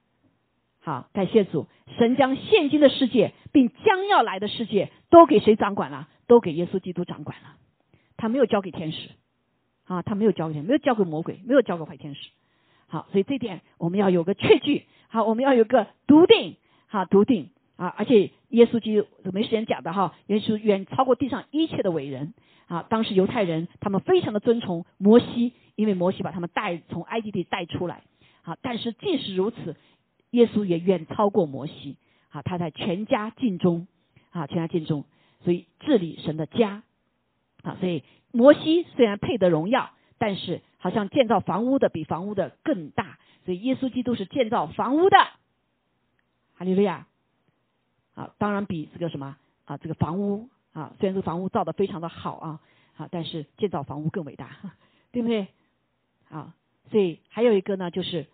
[0.79, 1.67] 好，感谢主，
[1.97, 6.07] 神将现今的世界并将要来的世界都给谁掌管了？
[6.25, 7.57] 都给耶稣基督掌管了。
[8.15, 9.09] 他没有交给天使，
[9.83, 12.29] 啊，他没有交给，没有交给魔鬼，没有交给坏天使。
[12.87, 14.85] 好，所以这点我们要有个确据。
[15.09, 16.55] 好，我们要有个笃定。
[16.87, 17.49] 好，笃定。
[17.77, 22.33] 啊，而且耶稣基督没时间讲的哈，耶稣远超过地上一切的伟人
[22.67, 22.85] 啊。
[22.89, 28.03] 当时犹太人他们非常的尊崇摩西，因为摩西把他们带从埃及地带出来。
[28.43, 29.75] 好，但是即使如此，
[30.31, 31.97] 耶稣也远超过摩西。
[32.29, 33.87] 啊，他在全家尽忠
[34.31, 35.05] 啊，全家尽忠，
[35.43, 36.83] 所以治理神的家
[37.63, 37.77] 啊。
[37.79, 43.17] 所以摩西虽然配得荣耀，但是好像建造房屋的比房屋的更大。
[43.45, 45.17] 所以耶稣基督是建造房屋的。
[46.55, 47.07] 哈利路亚。
[48.15, 52.59] 啊，当然比这个什么啊，这个房屋啊，虽然这个房屋造的非常的好啊，
[52.97, 54.49] 啊，但是建造房屋更伟大，
[55.11, 55.47] 对不对？
[56.29, 56.55] 啊，
[56.89, 58.25] 所以还有一个呢，就是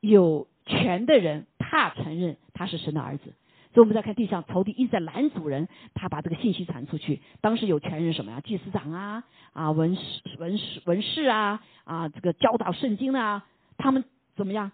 [0.00, 3.34] 有权的人他承认他是神的儿子。
[3.74, 7.22] 所以我们再看地上仇敌一直在拦阻人，他把这个信息传出去。
[7.40, 8.40] 当时有权人什么呀？
[8.42, 9.24] 祭司长啊，
[9.54, 10.02] 啊文士
[10.38, 13.46] 文士文士啊，啊这个教导圣经啊，
[13.78, 14.04] 他们
[14.36, 14.72] 怎么样？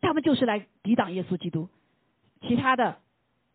[0.00, 1.68] 他们就是来抵挡耶稣基督。
[2.40, 2.96] 其他的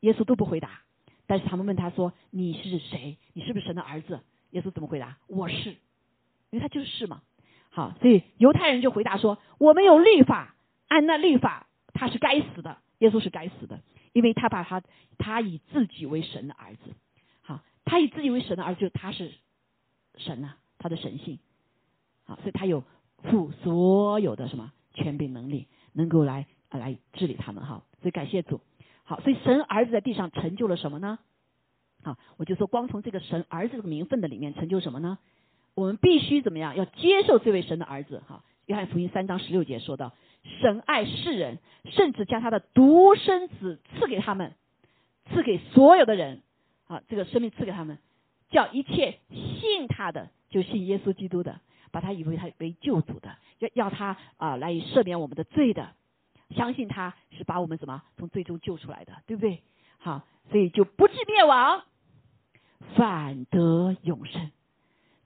[0.01, 0.81] 耶稣都不回答，
[1.25, 3.17] 但是他们问他说：“你是谁？
[3.33, 4.19] 你是不是神的儿子？”
[4.51, 5.17] 耶稣怎么回答？
[5.27, 5.71] 我是，
[6.51, 7.21] 因为他就是嘛。
[7.69, 10.55] 好，所以犹太人就回答说：“我们有律法，
[10.87, 12.77] 按那律法，他是该死的。
[12.99, 13.81] 耶稣是该死的，
[14.13, 14.81] 因为他把他
[15.19, 16.95] 他以自己为神的儿子。
[17.41, 19.31] 好，他以自己为神的儿子，就他是
[20.15, 21.37] 神呐，他的神性。
[22.23, 22.83] 好，所以他有
[23.23, 27.63] 负所有的什么权柄能力，能够来来治理他们。
[27.63, 28.61] 哈，所以感谢主。
[29.07, 31.17] 好，所以神儿子在地上成就了什么呢？
[32.03, 35.17] 好，我就说，光从这个神儿子这个名分的里面成就什么呢？
[35.75, 36.75] 我们必须怎么样？
[36.75, 38.21] 要接受这位神的儿子。
[38.27, 40.13] 哈，约翰福音三章十六节说到，
[40.59, 44.55] 神爱世人，甚至将他的独生子赐给他们，
[45.31, 46.41] 赐给所有的人。
[46.87, 47.99] 啊，这个生命赐给他们，
[48.49, 55.93] 叫一切信他的，就信耶稣基督的，把他以为他为救主的，要要他啊来赦免我们的罪的，
[56.49, 59.61] 相信他是把我们怎么从最终救出来的，对不对？
[59.99, 61.83] 好，所以就不至灭亡，
[62.95, 64.51] 反得永生。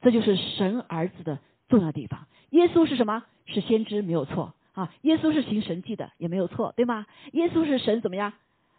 [0.02, 2.28] 这就是神儿子的重要地方。
[2.50, 3.24] 耶稣是什么？
[3.46, 4.94] 是先知，没有错啊。
[5.02, 7.06] 耶稣是行神迹的，也没有错，对吗？
[7.34, 8.34] 耶稣是神怎么样？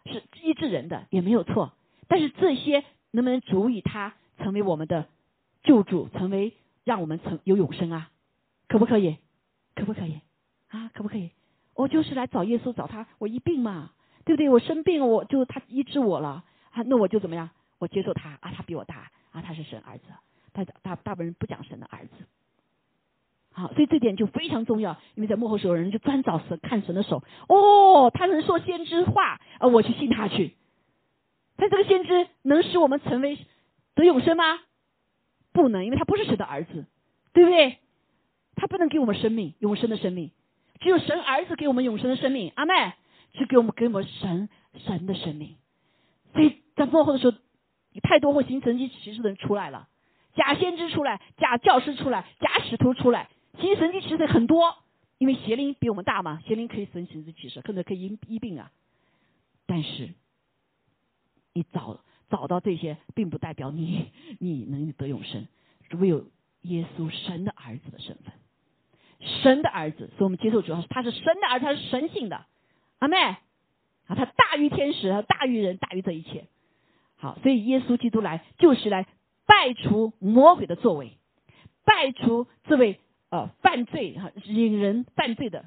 [0.07, 1.72] 是医治人的，也没有错。
[2.09, 5.07] 但是这些能不能足以他成为我们的
[5.62, 8.11] 救主，成为让我们成有永生啊？
[8.66, 9.18] 可不可以？
[9.76, 10.20] 可不可以？
[10.68, 11.30] 啊，可不可以？
[11.75, 13.91] 我就是来找耶稣，找他，我一病嘛，
[14.25, 14.49] 对不对？
[14.49, 17.51] 我生病，我就他医治我了啊，那我就怎么样？
[17.79, 20.05] 我接受他啊，他比我大啊，他是神儿子。
[20.55, 22.12] 大大大部分人不讲神的儿子，
[23.53, 24.99] 好，所以这点就非常重要。
[25.14, 27.25] 因为在幕后时候，人就专找神看神的手。
[27.49, 30.55] 哦，他能说先知话，啊，我去信他去。
[31.57, 33.39] 但这个先知能使我们成为
[33.95, 34.61] 得永生吗？
[35.53, 36.85] 不能，因为他不是神的儿子，
[37.33, 37.79] 对不对？
[38.55, 40.33] 他不能给我们生命，永生的生命。
[40.83, 42.53] 只有神儿子给我们永生的生命。
[42.57, 42.72] 阿妹，
[43.33, 44.49] 只给我们给我们神
[44.85, 45.57] 神的生命。
[46.33, 47.37] 所以在幕后的时候，
[48.03, 49.89] 太多会行神迹奇事的人出来了。
[50.35, 53.28] 假先知出来，假教师出来，假使徒出来，
[53.59, 54.76] 行神迹其实很多，
[55.18, 58.72] 因为邪灵比我们大嘛，邪灵可以神神迹奇事，可能可以医医病啊。
[59.66, 60.14] 但是
[61.53, 64.11] 你找找到这些，并不代表你
[64.41, 65.47] 你能得永生，
[65.93, 66.26] 唯有
[66.62, 68.33] 耶稣神的儿子的身份，
[69.43, 72.45] 神的儿子，所以我们接受主要是他是神的儿子，他是神性的，
[72.99, 73.39] 阿妹啊，
[74.09, 76.45] 他大于天使，他大于人，大于这一切。
[77.16, 79.07] 好，所以耶稣基督来就是来。
[79.45, 81.18] 败除魔鬼的作为，
[81.85, 85.66] 败除这位呃犯罪哈引人犯罪的，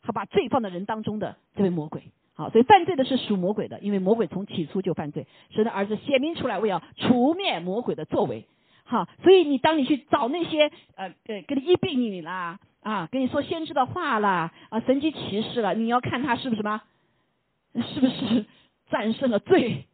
[0.00, 2.12] 好把罪放在人当中的这位魔鬼。
[2.34, 5.26] 好，所以犯罪的是属魔鬼的，因为魔鬼从起初就犯罪。
[5.50, 8.46] 神的儿子显明出来，为要除灭魔鬼的作为。
[8.84, 16.80] 好，所以你当你去找那些呃呃给你医病你啦啊，跟你说先知的话了啊神迹奇事了，你要看他是不是什么，
[17.74, 18.46] 是不是
[18.88, 19.86] 战胜了罪？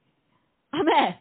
[0.71, 1.17] 阿妹。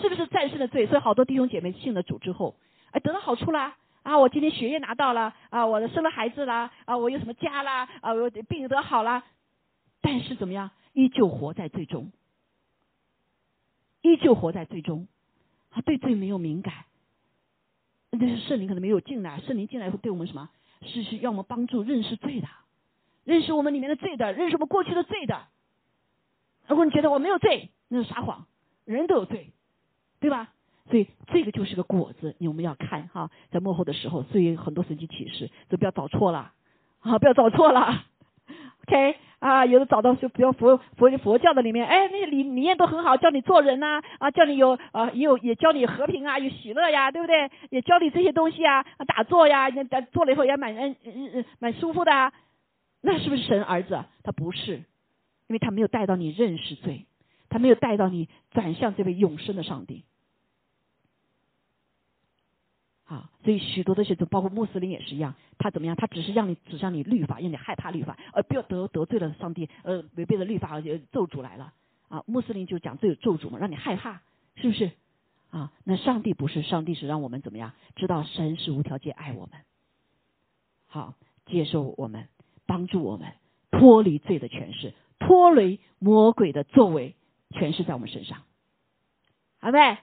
[0.00, 0.86] 是不是战胜了罪？
[0.86, 2.54] 所以好多弟兄姐妹信了主之后，
[2.92, 3.76] 哎，得到好处啦！
[4.02, 9.24] 啊，我今天学业拿到了，啊，我生了孩子啦，啊，我有什么家啦，啊，我病得好了，
[10.00, 12.12] 但是怎么样，依旧活在最终，
[14.02, 15.08] 依旧活在最终，
[15.70, 16.72] 啊对罪没有敏感，
[18.10, 20.48] 那是圣灵可能没有进来，圣灵进来会对我们什么？
[20.82, 22.48] 是是要我们帮助认识罪的，
[23.24, 25.46] 认识我们里面的罪的，认识我们过去的罪的。
[26.66, 28.46] 如果你觉得我没有罪，那是撒谎，
[28.84, 29.52] 人都有罪。
[30.20, 30.52] 对吧？
[30.90, 36.52] 所以这个就是个果子，我们要看哈，在幕后的时候，所以很多神迹启示，就不要找错了，
[37.00, 38.04] 啊，不要找错了。
[38.86, 47.50] OK 啊，有的找到就比如佛佛佛教的里面，哎，那些理理念都很好，教你做人呐，啊，教你有啊，也有也教你和平啊，有喜乐呀，对不对？
[47.70, 52.32] 也教你这些东西啊，打坐呀，那做了以后也蛮嗯嗯嗯蛮舒服的，啊，
[53.00, 54.04] 那是不是神儿子？
[54.22, 54.76] 他不是，
[55.46, 57.06] 因为他没有带到你认识罪，
[57.48, 60.04] 他没有带到你转向这位永生的上帝。
[63.10, 65.96] 啊，所以许多的些，就包括穆斯林也是一样，他怎么样？
[65.96, 70.80] 他只是让你指向你律法，让你害怕律法，而不要得得罪了上帝，呃，违背了律法而，
[71.10, 71.72] 咒诅来了。
[72.08, 74.22] 啊，穆斯林就讲这有咒诅嘛，让你害怕，
[74.54, 74.92] 是不是？
[75.50, 77.72] 啊，那上帝不是，上帝是让我们怎么样？
[77.96, 79.60] 知道神是无条件爱我们，
[80.86, 81.14] 好，
[81.46, 82.28] 接受我们，
[82.64, 83.32] 帮助我们
[83.72, 87.16] 脱离罪的权势，脱离魔鬼的作为，
[87.50, 88.42] 权势在我们身上。
[89.60, 89.98] 好没？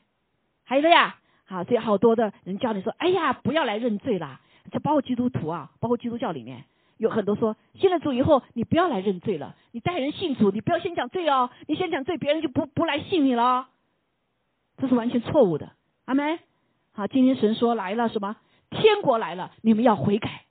[0.65, 1.17] 还有个呀？
[1.47, 4.41] 好，所以好多的人教你说，哎呀，不要来认罪啦。
[4.69, 6.65] 就包括基督徒啊，包括基督教里面，
[6.97, 13.69] 有很多说信了主以后，你不要来认罪了，你带人信主，你不要先讲罪哦，你先讲罪，别人就不不来信你了，
[14.75, 15.71] 这是完全错误的。
[16.03, 16.37] 阿门。
[16.91, 18.35] 好，今天神说来了什么？
[18.69, 20.43] 天国来了，你们要悔改，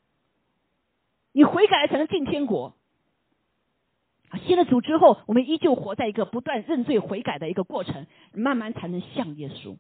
[1.33, 2.75] 你悔改才能进天国。
[4.47, 9.77] 信了主之后，我们依旧活在一个不断认罪悔改的一个过程，慢慢才能像耶稣。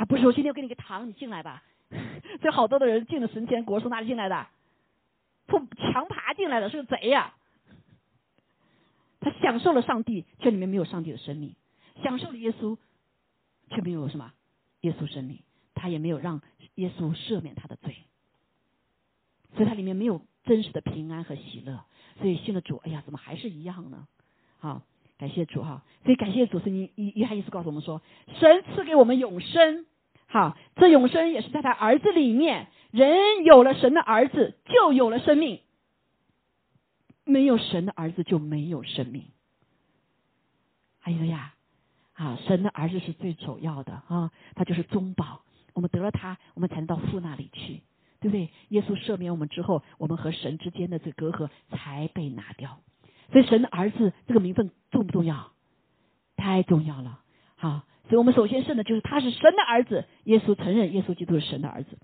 [0.00, 1.62] 啊，不是我今天给你个糖，你进来吧。
[2.40, 4.46] 这好多的人进了神天国，从哪里进来的？
[5.46, 7.34] 从墙爬进来的，是个贼呀！
[9.20, 11.50] 他享受了上帝，却里面没有上帝的生命；
[12.02, 12.78] 享受了耶稣，
[13.68, 14.32] 却没有什么
[14.80, 15.40] 耶稣生命。
[15.74, 16.40] 他也没有让
[16.76, 17.96] 耶稣赦免他的罪，
[19.54, 21.84] 所以他里面没有真实的平安和喜乐。
[22.18, 24.08] 所以信了主，哎呀，怎么还是一样呢？
[24.60, 24.80] 好，
[25.18, 25.84] 感谢主哈！
[26.04, 28.00] 所以感谢主，是你一约翰一书告诉我们说，
[28.38, 29.84] 神赐给我们永生。
[30.32, 32.68] 好，这永生也是在他儿子里面。
[32.92, 35.58] 人有了神的儿子，就有了生命；
[37.24, 39.24] 没有神的儿子，就没有生命。
[41.00, 41.54] 还有呀，
[42.12, 45.42] 啊，神的儿子是最首要的啊，他就是中保。
[45.74, 47.82] 我们得了他，我们才能到父那里去，
[48.20, 48.50] 对不对？
[48.68, 52.78] 耶稣赦免我们之后，我们和神之间的这隔阂才被拿掉。
[53.32, 55.50] 所以，神的儿子这个名分重不重要？
[56.36, 57.20] 太重要了。
[57.56, 57.82] 好。
[58.10, 61.96] 所以我们首先认的就是他是神的儿子，耶稣承认耶稣基督是神的儿子。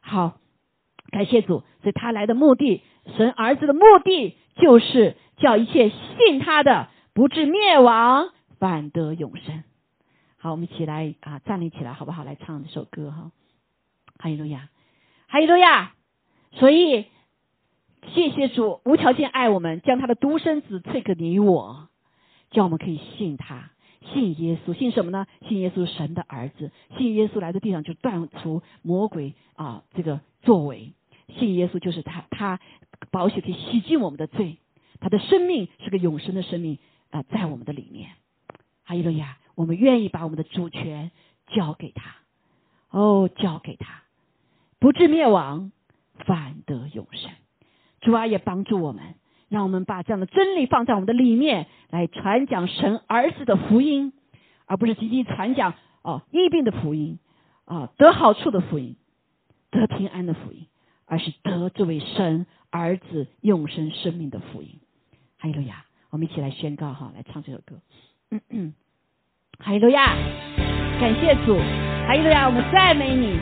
[0.00, 0.40] 好，
[1.10, 1.62] 感谢主。
[1.80, 2.82] 所以他来的目的，
[3.16, 9.62] 神儿子的目的就是叫一切信他的不至灭亡，反得永生。
[10.38, 12.24] 好，我们一起来啊，站立起来好不好？
[12.24, 13.30] 来唱这首歌哈。
[14.18, 14.68] 哈利路亚，
[15.28, 15.92] 哈利路亚。
[16.50, 17.06] 所以
[18.12, 21.88] 谢谢主无条件爱我们，将他的独生子赐给你我，
[22.50, 23.70] 叫我们可以信他。
[24.12, 25.26] 信耶稣，信什么呢？
[25.48, 30.92] 信耶稣神的儿子，信耶稣来到地上就断除魔鬼啊这个作为，
[31.38, 32.60] 信耶稣就是他，他
[33.10, 34.58] 保险可以洗净我们的罪，
[35.00, 36.78] 他的生命是个永生的生命
[37.10, 38.10] 啊，在我们的里面。
[38.84, 41.10] 哈利路亚，我们愿意把我们的主权
[41.48, 42.16] 交给他，
[42.90, 44.02] 哦，交给他，
[44.78, 45.72] 不至灭亡，
[46.18, 47.30] 反得永生。
[48.02, 49.14] 主啊，也帮助我们。
[49.54, 54.12] 让我们把这样的真理放在我们的里面，来传讲神儿子的福音，
[54.66, 57.20] 而不是仅仅传讲哦疫病的福音
[57.64, 58.96] 啊得好处的福音，
[59.70, 60.66] 得平安的福音，
[61.06, 64.80] 而是得这位神儿子永生生命的福音。
[65.38, 65.84] 哈利路亚！
[66.10, 67.76] 我们一起来宣告哈，来唱这首歌。
[68.32, 68.74] 嗯嗯，
[69.60, 70.16] 哈利路亚！
[71.00, 71.56] 感谢主，
[72.08, 72.48] 哈利路亚！
[72.48, 73.38] 我们赞美你。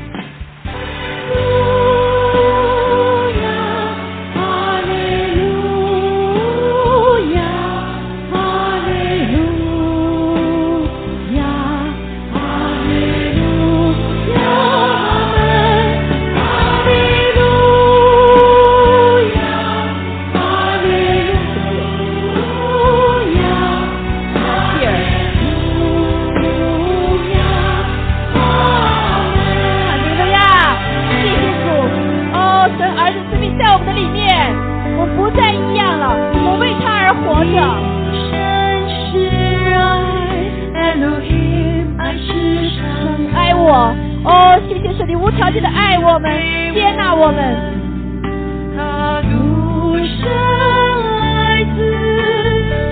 [43.72, 46.30] 哦，谢谢是，你无条件的爱我们，
[46.74, 47.56] 接纳我们。
[48.76, 51.78] 他独生儿子，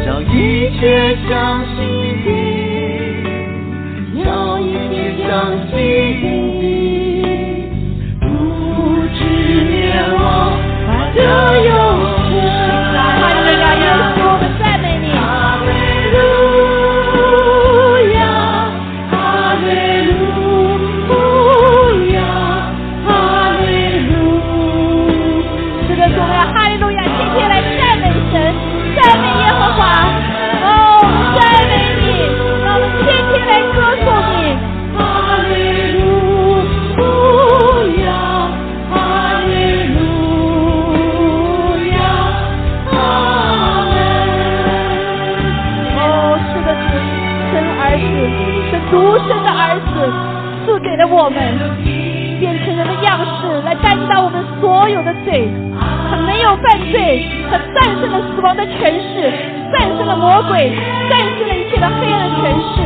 [0.07, 1.85] 叫一切相信
[2.25, 6.30] 你，叫一切相信。
[51.31, 51.59] 们，
[52.39, 55.49] 变成人的样式来担当我们所有的罪。
[56.11, 59.31] 他没有犯罪，他战胜了死亡的权势，
[59.73, 60.73] 战胜了魔鬼，
[61.09, 62.83] 战胜了一切的黑暗的权势。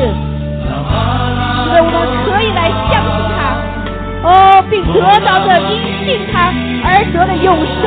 [1.67, 3.39] 因为我们可以来相信他，
[4.29, 4.31] 哦，
[4.71, 5.73] 并得到的因
[6.05, 6.53] 信他
[6.85, 7.85] 而得的永生。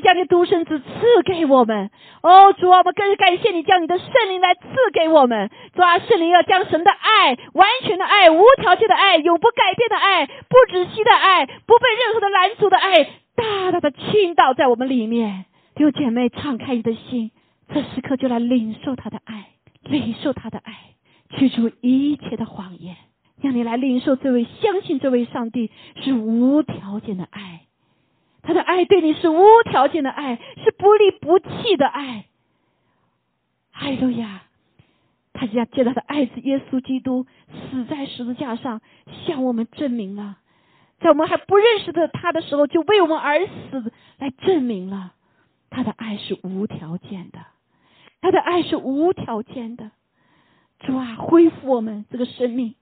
[0.00, 1.90] 将你独生子赐给我们。
[2.22, 4.62] 哦，主啊，我们更是感谢你将你的圣灵来赐
[4.92, 5.50] 给我们。
[5.74, 13.04] 主啊，圣灵要将神的爱、完全的爱、无条件的爱、永不改变的爱、不止息的爱、不被任何的拦阻的爱，
[13.34, 15.44] 大大的倾倒在我们里面。
[15.74, 17.30] 弟兄姐妹，敞开你的心，
[17.72, 19.50] 这时刻就来领受他的爱，
[19.82, 20.72] 领受他的爱，
[21.30, 22.96] 驱除一切的谎言。
[23.42, 25.70] 让你来领受这位相信这位上帝
[26.02, 27.65] 是无条件的爱，
[28.46, 32.26] 他的爱对你是无条件的爱，是不离不弃的爱。
[33.72, 34.44] 哈利路亚！
[35.34, 38.80] 他将借他的爱子耶稣基督死在十字架上，
[39.26, 40.38] 向我们证明了，
[41.00, 45.12] 在我们还不认识的他的时候，就为我们而死，来证明了
[45.68, 47.40] 他的爱是无条件的，
[48.22, 49.90] 他的爱是无条件的。
[50.78, 52.74] 主啊，恢复我们这个生命。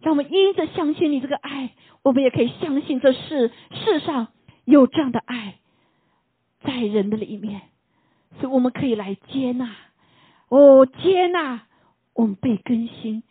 [0.00, 1.70] 让我们因着相信你这个爱，
[2.02, 4.28] 我们也可以相信这世世上
[4.70, 5.58] 有这样的爱
[6.60, 7.62] 在人的里面，
[8.38, 9.74] 所以我们可以来接纳，
[10.48, 11.66] 哦，接纳
[12.12, 13.22] 我们被更新，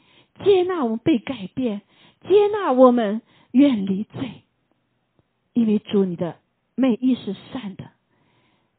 [0.43, 1.81] 接纳我们被改变，
[2.27, 4.43] 接纳我们远离罪，
[5.53, 6.37] 因为主你的
[6.75, 7.91] 美意是善的，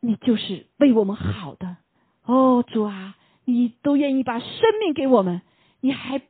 [0.01, 1.77] 你就是为我们好的，
[2.25, 4.49] 哦，主啊，你都愿意把生
[4.81, 5.43] 命给我们，
[5.81, 6.21] 你还。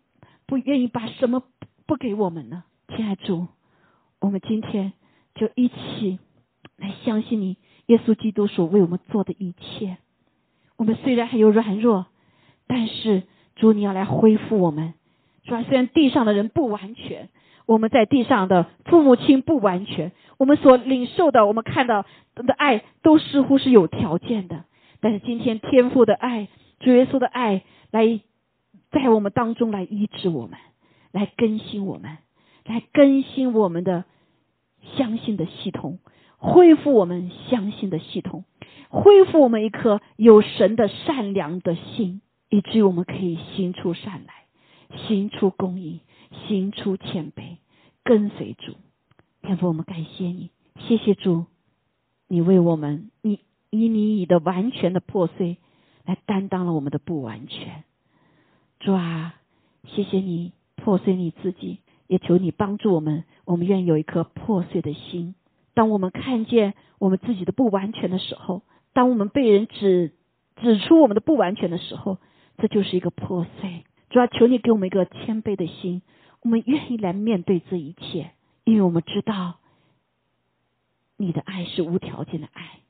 [0.47, 1.43] 不愿意把什么
[1.85, 2.65] 不给我们呢？
[2.89, 3.49] 亲爱主，
[4.19, 4.95] 我们今天
[5.39, 6.19] 就一起
[6.77, 7.57] 来相信你，
[7.87, 9.97] 耶稣基督所为我们做的一切。
[10.77, 12.07] 我们虽然还有软弱，
[12.67, 13.23] 但是
[13.57, 14.93] 主你要来恢复我们。
[15.45, 17.29] 主啊，虽然地上的人不完全，
[17.65, 22.05] 我们在地上的父母亲不完全，我们所领受的，我们看到
[22.35, 24.65] 的爱都似乎是有条件的。
[25.01, 26.49] 但是今天天父的爱，
[26.81, 28.21] 主耶稣的爱来。
[28.91, 30.59] 在我们当中来医治我们，
[31.13, 32.17] 来更新我们，
[32.65, 34.07] 来更新我们的
[34.97, 35.99] 相信的系统，
[36.37, 38.45] 恢复我们相信的系统，
[38.89, 44.45] 恢复我们一颗有神的善良的心，以至于我们可以行出善来，
[45.07, 46.01] 行出公义，
[46.47, 47.57] 行出谦卑，
[48.05, 48.75] 跟随主。
[49.43, 51.47] 天父，我们感谢你，谢谢主，
[52.27, 53.41] 你为我们，你
[53.71, 55.59] 以你以的完全的破碎
[56.05, 57.85] 来担当了我们的不完全。
[58.81, 59.35] 主啊，
[59.85, 63.25] 谢谢你破碎你自己，也求你帮助我们。
[63.49, 65.35] 我们愿意有一颗破碎的心。
[65.73, 68.61] 当我们看见我们自己的不完全的时候，
[68.93, 70.13] 当我们被人指
[70.57, 72.19] 指出我们的不完全的时候，
[72.59, 73.85] 这就是一个破碎。
[74.11, 76.03] 主要，求你给我们一个谦卑的心，
[76.43, 78.33] 我们愿意来面对这一切，
[78.65, 79.57] 因为我们知道
[81.17, 82.81] 你的爱是无条件的爱，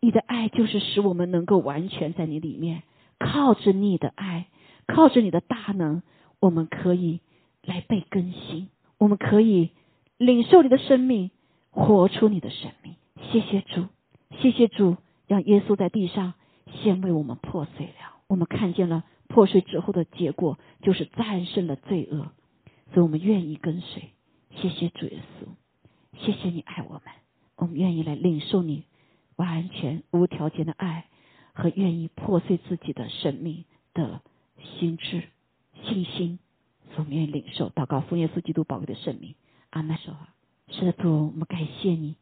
[0.00, 2.82] 你的爱就是使我们能够完全在你里面，
[3.20, 4.46] 靠着你的爱。
[4.88, 6.02] 靠着你的大能，
[6.38, 7.18] 我们可以
[7.62, 8.68] 来被更新，
[8.98, 9.70] 我们可以
[10.16, 11.30] 领受你的生命，
[11.70, 12.96] 活出你的生命。
[13.30, 13.86] 谢谢主，
[14.40, 14.96] 谢谢主，
[15.26, 16.34] 让耶稣在地上
[16.72, 18.16] 先为我们破碎了。
[18.26, 22.32] 我们看见了破碎之后的结果，就是战胜了罪恶，
[22.92, 24.10] 所以我们愿意跟随。
[24.56, 25.46] 谢谢主耶稣，
[26.18, 27.02] 谢谢你爱我们，
[27.56, 28.84] 我们愿意来领受你
[29.36, 31.06] 完全无条件的爱
[31.52, 33.64] 和愿意破碎自己的生命
[33.94, 34.20] 的。
[34.80, 35.22] 心智、
[35.84, 36.38] 信心，
[36.98, 39.34] 我们愿意领受祷告，奉耶稣基督宝贵的圣名，
[39.70, 39.96] 阿门。
[39.96, 40.28] 说话，
[40.68, 42.16] 是的，主，我们感谢你，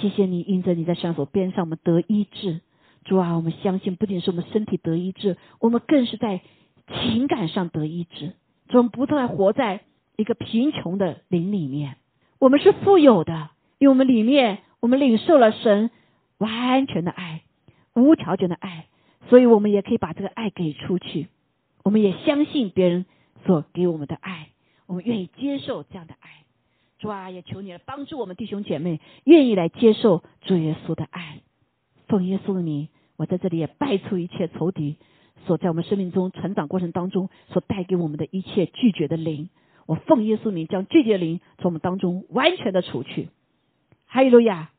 [0.00, 2.60] 谢谢你，因着你在上所边上，我们得医治。
[3.04, 6.42] 主啊，我们相信，不仅是我们身体得医治，我们更是在
[6.88, 8.34] 情感上得医治。
[8.68, 9.80] 主，我们不再活在
[10.16, 11.96] 一个贫穷的灵里面，
[12.38, 15.90] 我们是富有的，因为我们里面，我们领受了神
[16.36, 17.42] 完全的爱、
[17.94, 18.86] 无条件的爱，
[19.28, 21.28] 所以我们也可以把这个爱给出去。
[21.82, 23.06] 我们也相信别人
[23.44, 24.48] 所给我们的爱，
[24.86, 26.44] 我们愿意接受这样的爱。
[26.98, 31.40] 主啊，也求你来帮助我们弟兄姐妹，愿意来接受主耶稣的爱。
[32.08, 34.96] 奉耶稣的名，我在这里也拜出一切仇敌
[35.46, 39.48] 所在我们生命中成长过程当中所带给我们的一切拒绝的灵。
[39.86, 43.28] 我奉耶稣名，将拒绝灵从我们当中完全的除去。
[44.06, 44.70] 哈利路亚！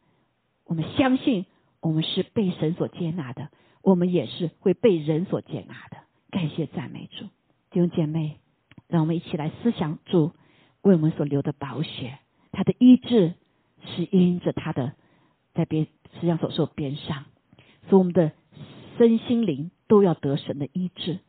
[0.65, 1.45] 我们相信
[1.81, 3.49] 我们是被神所接纳的，
[3.81, 5.97] 我们也是会被人所接纳的。
[6.29, 7.25] 感谢赞美主，
[7.71, 8.37] 弟兄姐妹，
[8.89, 10.33] 让我们一起来思想主
[10.81, 12.17] 为我们所留的宝血，
[12.51, 13.35] 他的医治
[13.85, 14.93] 是因着他的
[15.53, 17.25] 在边实际上所受边上，
[17.87, 18.31] 所以我们的
[18.97, 21.19] 身心灵都要得神的医治。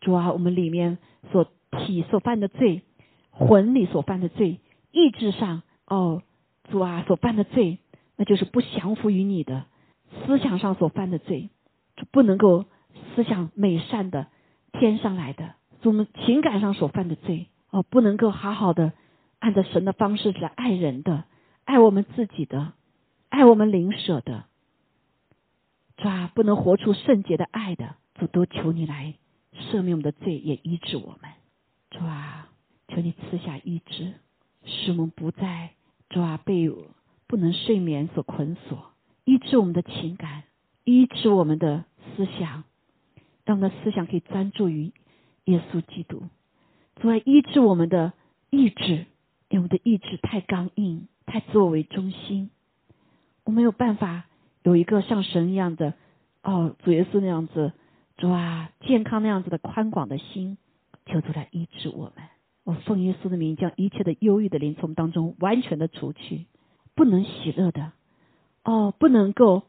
[0.00, 0.98] 主啊，我们里面
[1.30, 2.82] 所体所犯的罪，
[3.30, 4.58] 魂里所犯的罪，
[4.90, 6.22] 意志上哦，
[6.70, 7.78] 主啊所犯的罪，
[8.16, 9.66] 那就是不降服于你的
[10.26, 11.50] 思想上所犯的罪，
[11.96, 12.64] 就不能够
[13.14, 14.28] 思想美善的。
[14.76, 15.54] 天上来的，
[15.88, 18.92] 我们情感上所犯的罪哦，不能够好好的
[19.38, 21.24] 按照神的方式来爱人的，
[21.64, 22.72] 爱我们自己的，
[23.28, 24.44] 爱我们灵舍的，
[26.34, 29.14] 不能活出圣洁的爱的，主都求你来
[29.54, 31.30] 赦免我们的罪，也医治我们。
[31.90, 32.48] 主啊，
[32.88, 34.14] 求你赐下医治，
[34.64, 35.70] 使我们不再
[36.08, 36.70] 主啊被
[37.26, 38.92] 不能睡眠所捆锁，
[39.24, 40.44] 医治我们的情感，
[40.84, 41.84] 医治我们的
[42.16, 42.64] 思想，
[43.44, 44.92] 让我们的思想可以专注于
[45.44, 46.22] 耶稣基督。
[46.96, 48.12] 主啊，医治我们的
[48.50, 49.06] 意志，
[49.48, 52.50] 因为我们的意志太刚硬，太自我为中心，
[53.44, 54.24] 我没有办法
[54.62, 55.94] 有一个像神一样的
[56.42, 57.72] 哦，主耶稣那样子，
[58.16, 60.56] 主啊，健康那样子的宽广的心。
[61.06, 62.24] 求主来医治我们，
[62.64, 66.46] 我奉耶稣的名，将一切的忧郁的灵从当中完全的除去，
[66.94, 67.92] 不能喜乐的，
[68.64, 69.64] 哦，不能够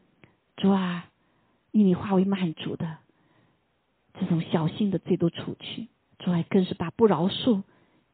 [0.56, 1.10] 主啊，
[1.72, 2.96] 以你化为满足的
[4.20, 5.88] 这种小心的罪都除去，
[6.18, 7.62] 主啊，更是把不饶恕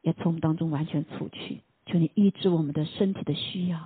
[0.01, 1.61] 也从我们当中完全除去。
[1.85, 3.77] 求你医治我们的身体的需要，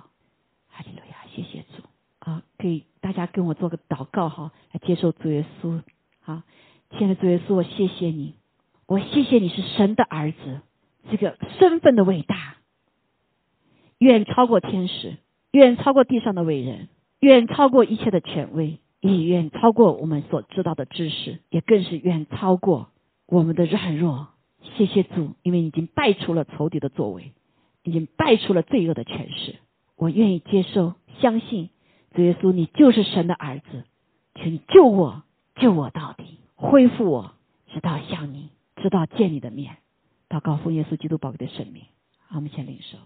[0.68, 1.82] 哈利路亚，谢谢主
[2.20, 2.42] 啊！
[2.56, 5.82] 可以大家跟我做个祷告哈，来接受主耶稣。
[6.20, 6.42] 好，
[6.90, 8.34] 亲爱的主耶稣，我谢谢你。
[8.86, 10.60] 我谢谢你是神的儿子，
[11.10, 12.56] 这个身份的伟大，
[13.98, 15.16] 远超过天使，
[15.50, 16.88] 远超过地上的伟人，
[17.18, 22.90] 远超过一切的权威，也远超过我们所知道的知识，也更是远超过
[23.26, 24.28] 我们的软弱。
[24.76, 27.32] 谢谢主，因为已经败出了仇敌的作为，
[27.82, 29.56] 已经败出了罪恶的权势。
[29.96, 31.70] 我愿意接受，相信
[32.14, 33.84] 主耶稣，你就是神的儿子，
[34.34, 35.22] 请救我，
[35.56, 37.32] 救我到底，恢复我，
[37.72, 38.50] 直到像你。
[38.80, 39.78] 直到见你的面，
[40.28, 41.82] 祷告奉耶稣基督宝贵的生命。
[42.28, 42.96] 好，我们先领受。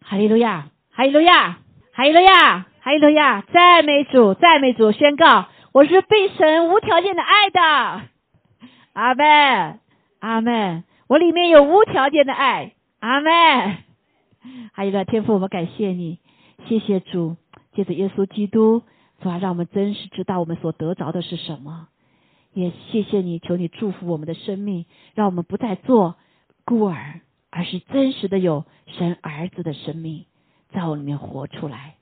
[0.00, 1.58] 哈利路亚，哈利路亚，
[1.92, 3.42] 哈利路亚，哈利路亚！
[3.42, 4.92] 赞美主，赞美主！
[4.92, 7.60] 宣告，我是被神无条件的爱的。
[8.94, 9.80] 阿门，
[10.20, 10.84] 阿门。
[11.06, 12.72] 我里面有无条件的爱。
[13.00, 13.76] 阿门。
[14.72, 16.18] 还有个天父，我们感谢你，
[16.66, 17.36] 谢谢主，
[17.74, 18.82] 借着耶稣基督，
[19.20, 21.88] 主啊，让我们真实知道我们所得着的是什么。
[22.54, 26.16] 也谢谢你，求你祝福我们的生命，让我们不再做
[26.64, 27.20] 孤儿，
[27.50, 30.24] 而是真实的有神儿子的生命，
[30.72, 31.96] 在我里面活出来，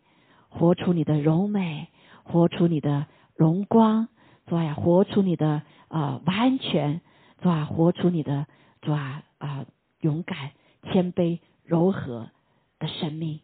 [0.58, 1.88] 活出你的柔美，
[2.24, 3.06] 活出你的
[3.36, 4.08] 荣光，
[4.46, 7.00] 主啊，活出你的啊完全，
[7.40, 8.46] 主啊，活出你的
[8.80, 9.66] 主啊啊
[10.00, 10.52] 勇敢、
[10.84, 12.30] 谦卑、柔和
[12.78, 13.40] 的生命。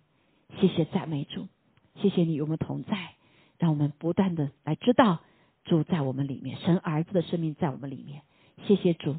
[0.58, 1.48] 谢谢赞美主，
[1.96, 3.14] 谢谢你与我们同在，
[3.58, 5.20] 让我们不断的来知道。
[5.64, 8.22] 主在我们里面，神儿子的生命在我们里面。
[8.66, 9.12] 谢谢主，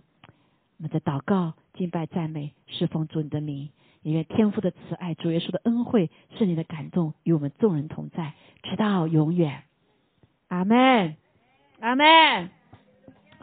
[0.78, 3.70] 我们的祷告、敬拜、赞美、侍奉主你的名，
[4.04, 9.64] 因为天父的慈爱、主耶稣的恩惠、圣灵的感动与我们众人同在，直到永远。
[10.50, 11.16] 阿门，
[11.80, 12.50] 阿门。